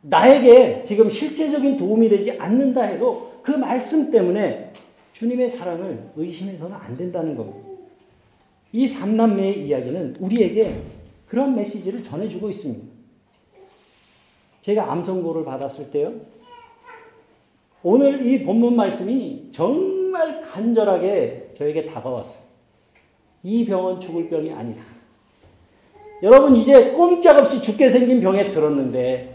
나에게 0.02 0.84
지금 0.84 1.10
실제적인 1.10 1.78
도움이 1.78 2.10
되지 2.10 2.32
않는다 2.38 2.82
해도 2.82 3.40
그 3.44 3.52
말씀 3.52 4.12
때문에 4.12 4.74
주님의 5.14 5.50
사랑을 5.50 6.12
의심해서는 6.16 6.76
안 6.76 6.96
된다는 6.96 7.36
겁니다. 7.36 7.68
이 8.72 8.88
삼남매의 8.88 9.68
이야기는 9.68 10.18
우리에게 10.20 10.82
그런 11.28 11.56
메시지를 11.56 12.04
전해주고 12.04 12.50
있습니다. 12.50 12.86
제가 14.62 14.92
암송고를 14.92 15.46
받았을 15.46 15.90
때요. 15.90 16.14
오늘 17.82 18.26
이 18.26 18.44
본문 18.44 18.76
말씀이 18.76 19.48
정말 19.52 20.42
간절하게 20.42 21.50
저에게 21.56 21.86
다가왔어요. 21.86 22.46
이 23.44 23.64
병은 23.64 24.00
죽을 24.00 24.28
병이 24.30 24.52
아니다. 24.52 24.84
여러분, 26.22 26.56
이제 26.56 26.92
꼼짝없이 26.92 27.62
죽게 27.62 27.90
생긴 27.90 28.20
병에 28.20 28.50
들었는데, 28.50 29.34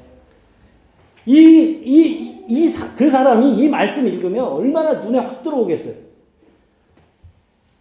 이, 1.24 1.34
이, 1.34 2.44
이, 2.46 2.74
그 2.96 3.08
사람이 3.08 3.52
이 3.52 3.68
말씀 3.70 4.06
읽으면 4.06 4.44
얼마나 4.44 5.00
눈에 5.00 5.18
확 5.18 5.42
들어오겠어요. 5.42 5.94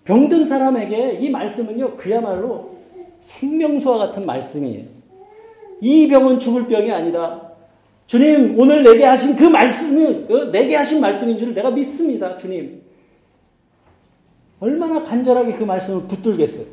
병든 0.05 0.45
사람에게 0.45 1.17
이 1.19 1.29
말씀은요, 1.29 1.97
그야말로 1.97 2.77
생명수와 3.19 3.97
같은 3.97 4.25
말씀이에요. 4.25 4.85
이 5.81 6.07
병은 6.07 6.39
죽을 6.39 6.67
병이 6.67 6.89
아니다. 6.89 7.42
주님, 8.13 8.59
오늘 8.59 8.83
내게 8.83 9.05
하신 9.05 9.35
그 9.35 9.43
말씀은, 9.43 10.27
그 10.27 10.51
내게 10.51 10.75
하신 10.75 11.01
말씀인 11.01 11.35
줄 11.35 11.55
내가 11.55 11.71
믿습니다, 11.71 12.37
주님. 12.37 12.83
얼마나 14.59 15.01
간절하게 15.01 15.53
그 15.53 15.63
말씀을 15.63 16.03
붙들겠어요. 16.03 16.67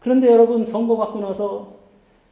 그런데 0.00 0.32
여러분, 0.32 0.64
선거받고 0.64 1.20
나서 1.20 1.74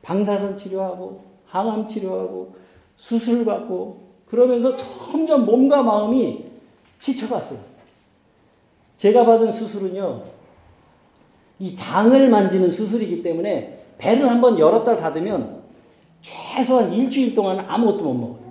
방사선 0.00 0.56
치료하고, 0.56 1.20
항암 1.44 1.86
치료하고, 1.86 2.54
수술 2.96 3.44
받고, 3.44 3.98
그러면서 4.24 4.74
점점 4.74 5.44
몸과 5.44 5.82
마음이 5.82 6.46
지쳐갔어요. 6.98 7.58
제가 8.96 9.26
받은 9.26 9.52
수술은요, 9.52 10.22
이 11.58 11.74
장을 11.74 12.30
만지는 12.30 12.70
수술이기 12.70 13.20
때문에 13.20 13.84
배를 13.98 14.30
한번 14.30 14.58
열었다 14.58 14.96
닫으면 14.96 15.65
최소한 16.30 16.92
일주일 16.92 17.34
동안 17.36 17.64
아무것도 17.68 18.02
못 18.02 18.14
먹어요. 18.14 18.46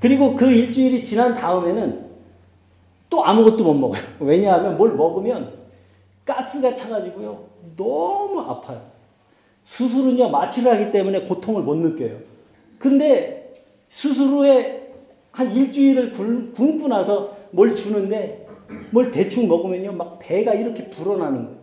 그리고 0.00 0.34
그 0.34 0.50
일주일이 0.52 1.02
지난 1.02 1.32
다음에는 1.34 2.10
또 3.08 3.24
아무것도 3.24 3.64
못 3.64 3.72
먹어요. 3.74 4.02
왜냐하면 4.20 4.76
뭘 4.76 4.94
먹으면 4.94 5.50
가스가 6.26 6.74
차가지고요. 6.74 7.44
너무 7.76 8.40
아파요. 8.40 8.82
수술은요, 9.62 10.28
마취를 10.28 10.72
하기 10.74 10.90
때문에 10.90 11.22
고통을 11.22 11.62
못 11.62 11.76
느껴요. 11.76 12.18
근데 12.78 13.54
수술 13.88 14.26
후에 14.28 14.92
한 15.30 15.56
일주일을 15.56 16.12
굶고 16.12 16.88
나서 16.88 17.34
뭘 17.50 17.74
주는데 17.74 18.46
뭘 18.90 19.10
대충 19.10 19.48
먹으면요, 19.48 19.92
막 19.92 20.18
배가 20.18 20.52
이렇게 20.52 20.90
불어나는 20.90 21.44
거예요. 21.44 21.58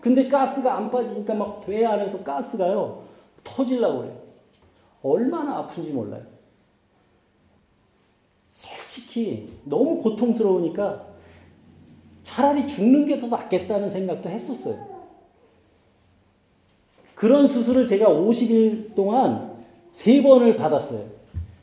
근데 0.00 0.26
가스가 0.26 0.76
안 0.76 0.90
빠지니까 0.90 1.34
막 1.34 1.60
배 1.60 1.84
안에서 1.84 2.24
가스가요, 2.24 3.05
터질라고 3.46 3.98
그래요. 4.00 4.22
얼마나 5.02 5.58
아픈지 5.58 5.90
몰라요. 5.92 6.26
솔직히 8.52 9.52
너무 9.64 9.98
고통스러우니까 10.02 11.06
차라리 12.22 12.66
죽는 12.66 13.04
게 13.06 13.18
더 13.18 13.28
낫겠다는 13.28 13.88
생각도 13.88 14.28
했었어요. 14.28 14.96
그런 17.14 17.46
수술을 17.46 17.86
제가 17.86 18.08
50일 18.08 18.94
동안 18.94 19.56
세 19.92 20.22
번을 20.22 20.56
받았어요. 20.56 21.06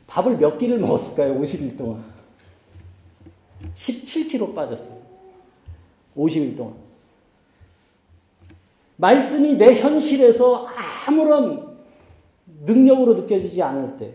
밥을 0.06 0.38
몇 0.38 0.58
끼를 0.58 0.78
먹었을까요? 0.78 1.38
50일 1.40 1.76
동안. 1.78 2.04
17kg 3.74 4.54
빠졌어요. 4.54 4.98
50일 6.16 6.56
동안. 6.56 6.74
말씀이 8.96 9.54
내 9.54 9.80
현실에서 9.80 10.66
아무런 11.06 11.63
능력으로 12.64 13.14
느껴지지 13.14 13.62
않을 13.62 13.96
때, 13.96 14.14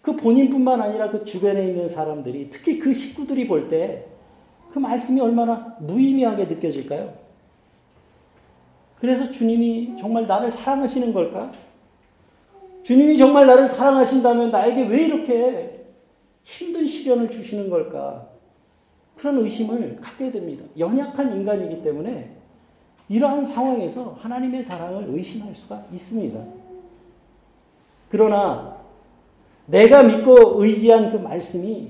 그 0.00 0.16
본인뿐만 0.16 0.80
아니라 0.80 1.10
그 1.10 1.24
주변에 1.24 1.64
있는 1.64 1.86
사람들이, 1.88 2.50
특히 2.50 2.78
그 2.78 2.92
식구들이 2.92 3.46
볼 3.46 3.68
때, 3.68 4.06
그 4.70 4.78
말씀이 4.78 5.20
얼마나 5.20 5.76
무의미하게 5.80 6.46
느껴질까요? 6.46 7.14
그래서 8.98 9.30
주님이 9.30 9.96
정말 9.96 10.26
나를 10.26 10.50
사랑하시는 10.50 11.12
걸까? 11.12 11.52
주님이 12.82 13.16
정말 13.16 13.46
나를 13.46 13.68
사랑하신다면 13.68 14.50
나에게 14.50 14.84
왜 14.86 15.04
이렇게 15.04 15.86
힘든 16.42 16.86
시련을 16.86 17.30
주시는 17.30 17.70
걸까? 17.70 18.28
그런 19.16 19.38
의심을 19.38 19.98
갖게 20.00 20.30
됩니다. 20.30 20.64
연약한 20.78 21.36
인간이기 21.36 21.82
때문에 21.82 22.30
이러한 23.08 23.44
상황에서 23.44 24.16
하나님의 24.20 24.62
사랑을 24.62 25.04
의심할 25.08 25.54
수가 25.54 25.84
있습니다. 25.92 26.40
그러나 28.12 28.76
내가 29.64 30.02
믿고 30.02 30.62
의지한 30.62 31.10
그 31.10 31.16
말씀이 31.16 31.88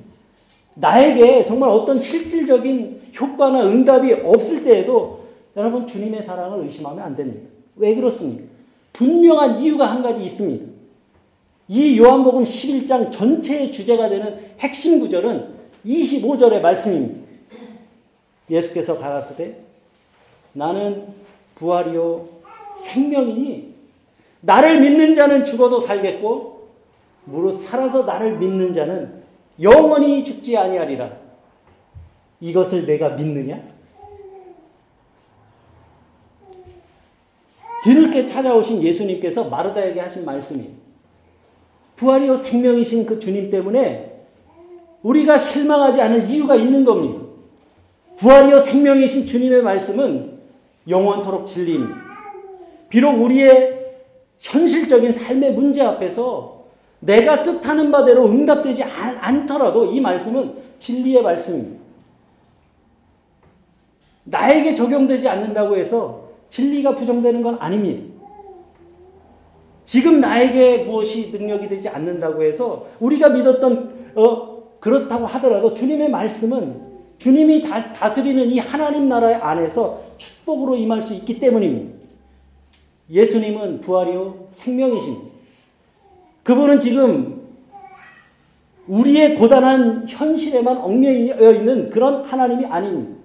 나에게 0.77 1.45
정말 1.45 1.69
어떤 1.69 1.99
실질적인 1.99 3.03
효과나 3.21 3.67
응답이 3.67 4.13
없을 4.23 4.63
때에도 4.63 5.27
여러분 5.57 5.85
주님의 5.85 6.23
사랑을 6.23 6.63
의심하면 6.63 7.03
안 7.03 7.17
됩니다. 7.17 7.51
왜 7.75 7.97
그렇습니까? 7.97 8.45
분명한 8.93 9.59
이유가 9.59 9.87
한 9.91 10.01
가지 10.01 10.23
있습니다. 10.23 10.65
이 11.67 11.99
요한복음 11.99 12.45
11장 12.45 13.11
전체의 13.11 13.73
주제가 13.73 14.09
되는 14.09 14.39
핵심 14.61 15.01
구절은 15.01 15.55
25절의 15.85 16.61
말씀입니다. 16.61 17.21
예수께서 18.49 18.97
가라사대 18.97 19.57
나는 20.53 21.05
부활이요 21.57 22.29
생명이니 22.75 23.72
나를 24.43 24.81
믿는 24.81 25.15
자는 25.15 25.45
죽어도 25.45 25.81
살겠고 25.81 26.69
무릇 27.25 27.59
살아서 27.59 28.03
나를 28.03 28.39
믿는 28.39 28.73
자는 28.73 29.23
영원히 29.61 30.23
죽지 30.25 30.57
아니하리라. 30.57 31.11
이것을 32.41 32.85
내가 32.87 33.11
믿느냐? 33.11 33.63
뒤늦게 37.85 38.27
찾아오신 38.27 38.83
예수님께서 38.83 39.45
마르다에게 39.45 40.01
하신 40.01 40.25
말씀이 40.25 40.71
부활이요 41.97 42.37
생명이신 42.37 43.07
그 43.07 43.19
주님 43.19 43.51
때문에 43.51 44.25
우리가 45.03 45.39
실망하지 45.39 46.01
않을 46.01 46.29
이유가 46.29 46.55
있는 46.57 46.85
겁니다. 46.85 47.21
부활이요 48.17 48.59
생명이신 48.59 49.27
주님의 49.27 49.63
말씀은 49.63 50.41
영원토록 50.89 51.47
진리입니다. 51.47 51.97
비록 52.89 53.21
우리의 53.21 53.82
현실적인 54.43 55.13
삶의 55.13 55.55
문제 55.55 55.83
앞에서 55.83 56.63
내가 57.01 57.43
뜻하는 57.43 57.91
바대로 57.91 58.29
응답되지 58.29 58.83
않더라도 58.83 59.87
이 59.87 60.01
말씀은 60.01 60.55
진리의 60.79 61.23
말씀입니다. 61.23 61.81
나에게 64.25 64.75
적용되지 64.75 65.29
않는다고 65.29 65.77
해서 65.77 66.29
진리가 66.49 66.95
부정되는 66.95 67.43
건 67.43 67.57
아닙니다. 67.59 68.05
지금 69.85 70.21
나에게 70.21 70.85
무엇이 70.85 71.31
능력이 71.31 71.69
되지 71.69 71.89
않는다고 71.89 72.43
해서 72.43 72.87
우리가 73.01 73.31
믿었던 73.31 74.13
어, 74.15 74.63
그렇다고 74.79 75.27
하더라도 75.27 75.75
주님의 75.75 76.11
말씀은 76.11 76.93
주님이 77.19 77.63
다스리는 77.63 78.49
이 78.51 78.59
하나님 78.59 79.09
나라 79.09 79.49
안에서 79.49 80.03
축복으로 80.19 80.77
임할 80.77 81.03
수 81.03 81.15
있기 81.15 81.39
때문입니다. 81.39 82.02
예수님은 83.11 83.81
부활이요 83.81 84.49
생명이십니다. 84.53 85.31
그분은 86.43 86.81
지금 86.81 87.43
우리의 88.87 89.37
고단한 89.37 90.07
현실에만 90.09 90.79
얽매여 90.79 91.53
있는 91.53 91.91
그런 91.91 92.25
하나님이 92.25 92.67
아닙니다. 92.67 93.21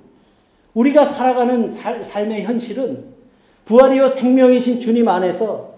우리가 0.73 1.03
살아가는 1.03 1.67
살, 1.67 2.03
삶의 2.03 2.43
현실은 2.43 3.05
부활이요 3.65 4.07
생명이신 4.07 4.79
주님 4.79 5.07
안에서 5.07 5.73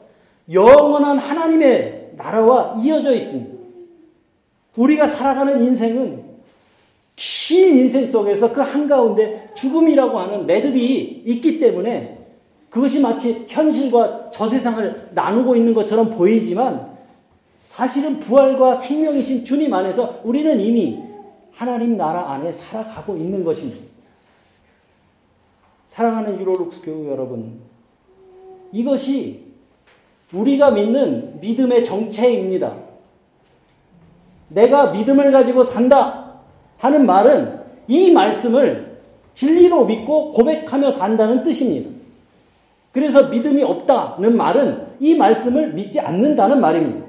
영원한 0.52 1.18
하나님의 1.18 2.12
나라와 2.18 2.78
이어져 2.84 3.14
있습니다. 3.16 3.58
우리가 4.76 5.08
살아가는 5.08 5.64
인생은 5.64 6.24
긴 7.16 7.76
인생 7.76 8.06
속에서 8.06 8.52
그 8.52 8.62
한가운데 8.62 9.50
죽음이라고 9.56 10.20
하는 10.20 10.46
매듭이 10.46 11.24
있기 11.26 11.60
때문에 11.60 12.19
그것이 12.70 13.00
마치 13.00 13.46
현실과 13.48 14.30
저 14.32 14.48
세상을 14.48 15.10
나누고 15.14 15.56
있는 15.56 15.74
것처럼 15.74 16.10
보이지만 16.10 16.98
사실은 17.64 18.20
부활과 18.20 18.74
생명이신 18.74 19.44
주님 19.44 19.74
안에서 19.74 20.22
우리는 20.24 20.60
이미 20.60 21.00
하나님 21.52 21.98
나라 21.98 22.32
안에 22.32 22.52
살아가고 22.52 23.18
있는 23.18 23.44
것입니다. 23.44 23.80
사랑하는 25.86 26.40
유로룩스 26.40 26.84
교우 26.84 27.10
여러분, 27.10 27.60
이것이 28.72 29.46
우리가 30.32 30.72
믿는 30.72 31.40
믿음의 31.42 31.84
정체입니다. 31.84 32.76
내가 34.50 34.92
믿음을 34.92 35.32
가지고 35.32 35.64
산다 35.64 36.42
하는 36.78 37.06
말은 37.06 37.60
이 37.88 38.12
말씀을 38.12 39.00
진리로 39.34 39.86
믿고 39.86 40.32
고백하며 40.32 40.92
산다는 40.92 41.44
뜻입니다. 41.44 41.99
그래서 42.92 43.28
믿음이 43.30 43.64
없다는 43.64 44.36
말은 44.36 44.88
이 45.00 45.16
말씀을 45.16 45.74
믿지 45.74 46.00
않는다는 46.00 46.60
말입니다. 46.60 47.08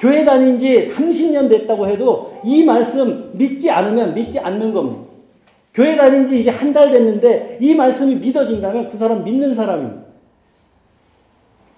교회 0.00 0.24
다닌 0.24 0.58
지 0.58 0.80
30년 0.80 1.48
됐다고 1.48 1.86
해도 1.86 2.40
이 2.44 2.64
말씀 2.64 3.30
믿지 3.34 3.70
않으면 3.70 4.14
믿지 4.14 4.38
않는 4.38 4.72
겁니다. 4.72 5.02
교회 5.74 5.96
다닌 5.96 6.24
지 6.24 6.38
이제 6.38 6.50
한 6.50 6.72
달 6.72 6.90
됐는데 6.90 7.58
이 7.60 7.74
말씀이 7.74 8.16
믿어진다면 8.16 8.88
그 8.88 8.96
사람 8.98 9.24
믿는 9.24 9.54
사람입니다. 9.54 10.02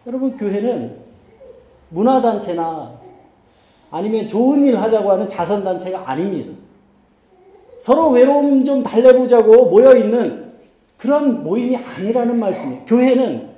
여러분, 0.07 0.37
교회는 0.37 0.97
문화단체나 1.91 2.93
아니면 3.91 4.27
좋은 4.27 4.65
일 4.65 4.79
하자고 4.81 5.13
하는 5.13 5.29
자선단체가 5.29 6.11
아닙니다. 6.11 6.53
서로 7.79 8.11
외로움 8.11 8.65
좀 8.65 8.83
달래보자고 8.83 9.67
모여있는 9.67 10.44
그런 10.97 11.43
모임이 11.43 11.77
아니라는 11.77 12.39
말씀이에요. 12.39 12.85
교회는 12.85 13.51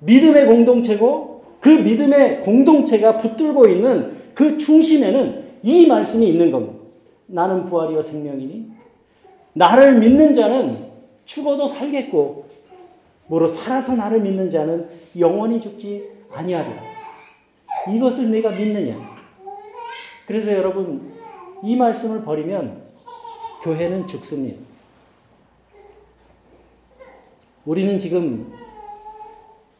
믿음의 0.00 0.46
공동체고 0.46 1.44
그 1.60 1.68
믿음의 1.68 2.40
공동체가 2.40 3.16
붙들고 3.16 3.68
있는 3.68 4.16
그 4.34 4.58
중심에는 4.58 5.42
이 5.62 5.86
말씀이 5.86 6.26
있는 6.26 6.50
겁니다. 6.50 6.74
나는 7.26 7.64
부활이요 7.64 8.02
생명이니 8.02 8.70
나를 9.54 9.98
믿는 10.00 10.32
자는 10.34 10.90
죽어도 11.24 11.66
살겠고 11.66 12.46
뭐로 13.26 13.46
살아서 13.46 13.94
나를 13.94 14.20
믿는 14.20 14.50
자는 14.50 14.88
영원히 15.18 15.60
죽지 15.60 16.08
아니하리라. 16.30 16.82
이것을 17.94 18.30
내가 18.30 18.50
믿느냐? 18.50 18.96
그래서 20.26 20.52
여러분 20.52 21.10
이 21.62 21.76
말씀을 21.76 22.22
버리면 22.22 22.82
교회는 23.62 24.06
죽습니다. 24.06 24.62
우리는 27.64 27.98
지금 27.98 28.52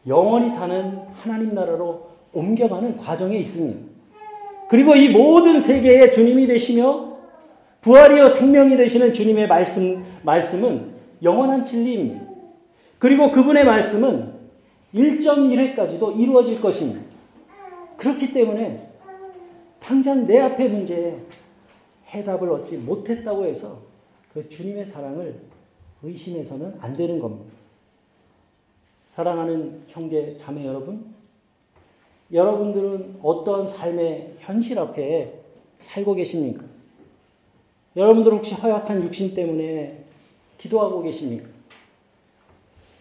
영원히 0.07 0.51
사는 0.51 0.99
하나님 1.13 1.51
나라로 1.51 2.09
옮겨가는 2.33 2.97
과정에 2.97 3.37
있습니다. 3.37 3.85
그리고 4.69 4.95
이 4.95 5.11
모든 5.11 5.61
세계의 5.61 6.13
주님이 6.13 6.47
되시며 6.47 7.13
부활이요 7.83 8.29
생명이 8.29 8.77
되시는 8.77 9.13
주님의 9.13 9.49
말씀 9.49 10.05
말씀은 10.23 10.93
영원한 11.23 11.65
진리입니다. 11.65 12.23
그리고 12.99 13.31
그분의 13.31 13.65
말씀은 13.65 14.33
1.1회까지도 14.95 16.19
이루어질 16.19 16.61
것입니다. 16.61 17.01
그렇기 17.97 18.33
때문에 18.33 18.89
당장 19.81 20.27
내 20.27 20.41
앞의 20.41 20.69
문제에 20.69 21.19
해답을 22.09 22.51
얻지 22.51 22.77
못했다고 22.79 23.45
해서 23.45 23.83
그 24.33 24.49
주님의 24.49 24.87
사랑을 24.87 25.41
의심해서는 26.03 26.77
안 26.81 26.97
되는 26.97 27.19
겁니다. 27.19 27.52
사랑하는 29.13 29.83
형제, 29.89 30.35
자매 30.39 30.65
여러분, 30.65 31.15
여러분들은 32.33 33.19
어떤 33.23 33.67
삶의 33.67 34.37
현실 34.39 34.79
앞에 34.79 35.39
살고 35.77 36.15
계십니까? 36.15 36.65
여러분들 37.95 38.33
혹시 38.33 38.55
허약한 38.55 39.03
육신 39.03 39.35
때문에 39.35 40.07
기도하고 40.57 41.03
계십니까? 41.03 41.47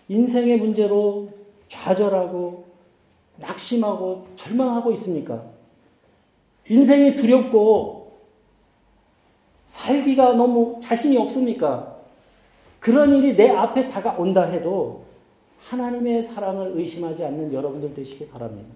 인생의 0.10 0.58
문제로 0.58 1.30
좌절하고 1.70 2.66
낙심하고 3.38 4.28
절망하고 4.36 4.92
있습니까? 4.92 5.46
인생이 6.68 7.16
두렵고 7.16 8.20
살기가 9.66 10.34
너무 10.34 10.78
자신이 10.82 11.16
없습니까? 11.16 11.96
그런 12.82 13.14
일이 13.14 13.34
내 13.34 13.50
앞에 13.50 13.88
다가온다 13.88 14.42
해도 14.42 15.10
하나님의 15.70 16.24
사랑을 16.24 16.72
의심하지 16.74 17.24
않는 17.26 17.54
여러분들 17.54 17.94
되시길 17.94 18.30
바랍니다. 18.30 18.70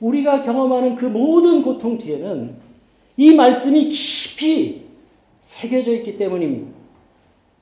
우리가 0.00 0.42
경험하는 0.42 0.96
그 0.96 1.06
모든 1.06 1.62
고통 1.62 1.98
뒤에는 1.98 2.56
이 3.16 3.34
말씀이 3.34 3.88
깊이 3.88 4.86
새겨져 5.40 5.92
있기 5.92 6.16
때문입니다. 6.16 6.72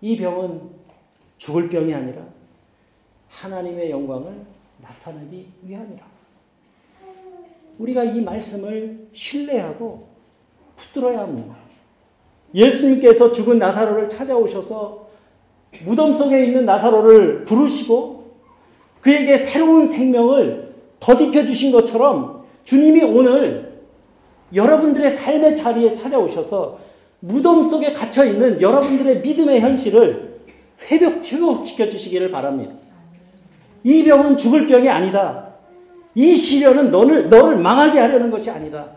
이 0.00 0.16
병은 0.16 0.60
죽을 1.36 1.68
병이 1.68 1.92
아니라 1.92 2.26
하나님의 3.28 3.90
영광을 3.90 4.46
나타내기 4.80 5.48
위함이라. 5.62 6.06
우리가 7.78 8.04
이 8.04 8.20
말씀을 8.20 9.08
신뢰하고 9.12 10.08
붙들어야 10.76 11.20
합니다. 11.20 11.56
예수님께서 12.54 13.30
죽은 13.30 13.58
나사로를 13.58 14.08
찾아오셔서 14.08 15.07
무덤 15.84 16.12
속에 16.12 16.44
있는 16.44 16.64
나사로를 16.64 17.44
부르시고 17.44 18.32
그에게 19.00 19.36
새로운 19.36 19.86
생명을 19.86 20.74
더딥혀 21.00 21.44
주신 21.44 21.70
것처럼 21.70 22.44
주님이 22.64 23.02
오늘 23.04 23.82
여러분들의 24.54 25.10
삶의 25.10 25.54
자리에 25.54 25.94
찾아오셔서 25.94 26.78
무덤 27.20 27.62
속에 27.62 27.92
갇혀 27.92 28.24
있는 28.24 28.60
여러분들의 28.60 29.20
믿음의 29.20 29.60
현실을 29.60 30.40
회복, 30.90 31.24
회복시켜 31.24 31.88
주시기를 31.88 32.30
바랍니다. 32.30 32.74
이 33.84 34.04
병은 34.04 34.36
죽을 34.36 34.66
병이 34.66 34.88
아니다. 34.88 35.54
이 36.14 36.34
시련은 36.34 36.90
너를, 36.90 37.28
너를 37.28 37.56
망하게 37.56 38.00
하려는 38.00 38.30
것이 38.30 38.50
아니다. 38.50 38.90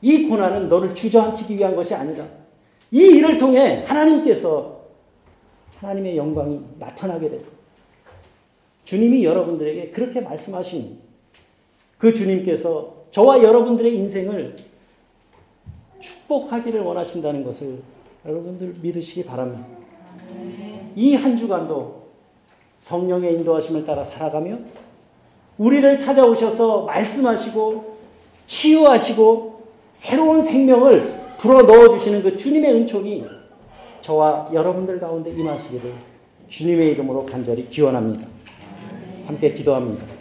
이 0.00 0.28
고난은 0.28 0.68
너를 0.68 0.94
주저앉히기 0.94 1.56
위한 1.56 1.74
것이 1.74 1.94
아니다. 1.94 2.24
이 2.90 2.98
일을 2.98 3.38
통해 3.38 3.82
하나님께서 3.86 4.81
하나님의 5.82 6.16
영광이 6.16 6.60
나타나게 6.78 7.28
될 7.28 7.44
것. 7.44 7.52
주님이 8.84 9.24
여러분들에게 9.24 9.90
그렇게 9.90 10.20
말씀하신 10.20 10.98
그 11.98 12.14
주님께서 12.14 12.94
저와 13.10 13.42
여러분들의 13.42 13.94
인생을 13.96 14.56
축복하기를 16.00 16.80
원하신다는 16.80 17.44
것을 17.44 17.80
여러분들 18.24 18.76
믿으시기 18.80 19.24
바랍니다. 19.24 19.66
이 20.94 21.14
한 21.14 21.36
주간도 21.36 22.02
성령의 22.78 23.34
인도하심을 23.34 23.84
따라 23.84 24.02
살아가며 24.02 24.58
우리를 25.58 25.98
찾아오셔서 25.98 26.82
말씀하시고 26.82 27.98
치유하시고 28.46 29.62
새로운 29.92 30.40
생명을 30.42 31.22
불어 31.38 31.62
넣어 31.62 31.88
주시는 31.88 32.22
그 32.22 32.36
주님의 32.36 32.72
은총이 32.74 33.24
저와 34.02 34.50
여러분들 34.52 35.00
가운데 35.00 35.30
임하시기를 35.30 35.94
주님의 36.48 36.90
이름으로 36.90 37.24
간절히 37.24 37.66
기원합니다. 37.68 38.26
함께 39.26 39.52
기도합니다. 39.52 40.11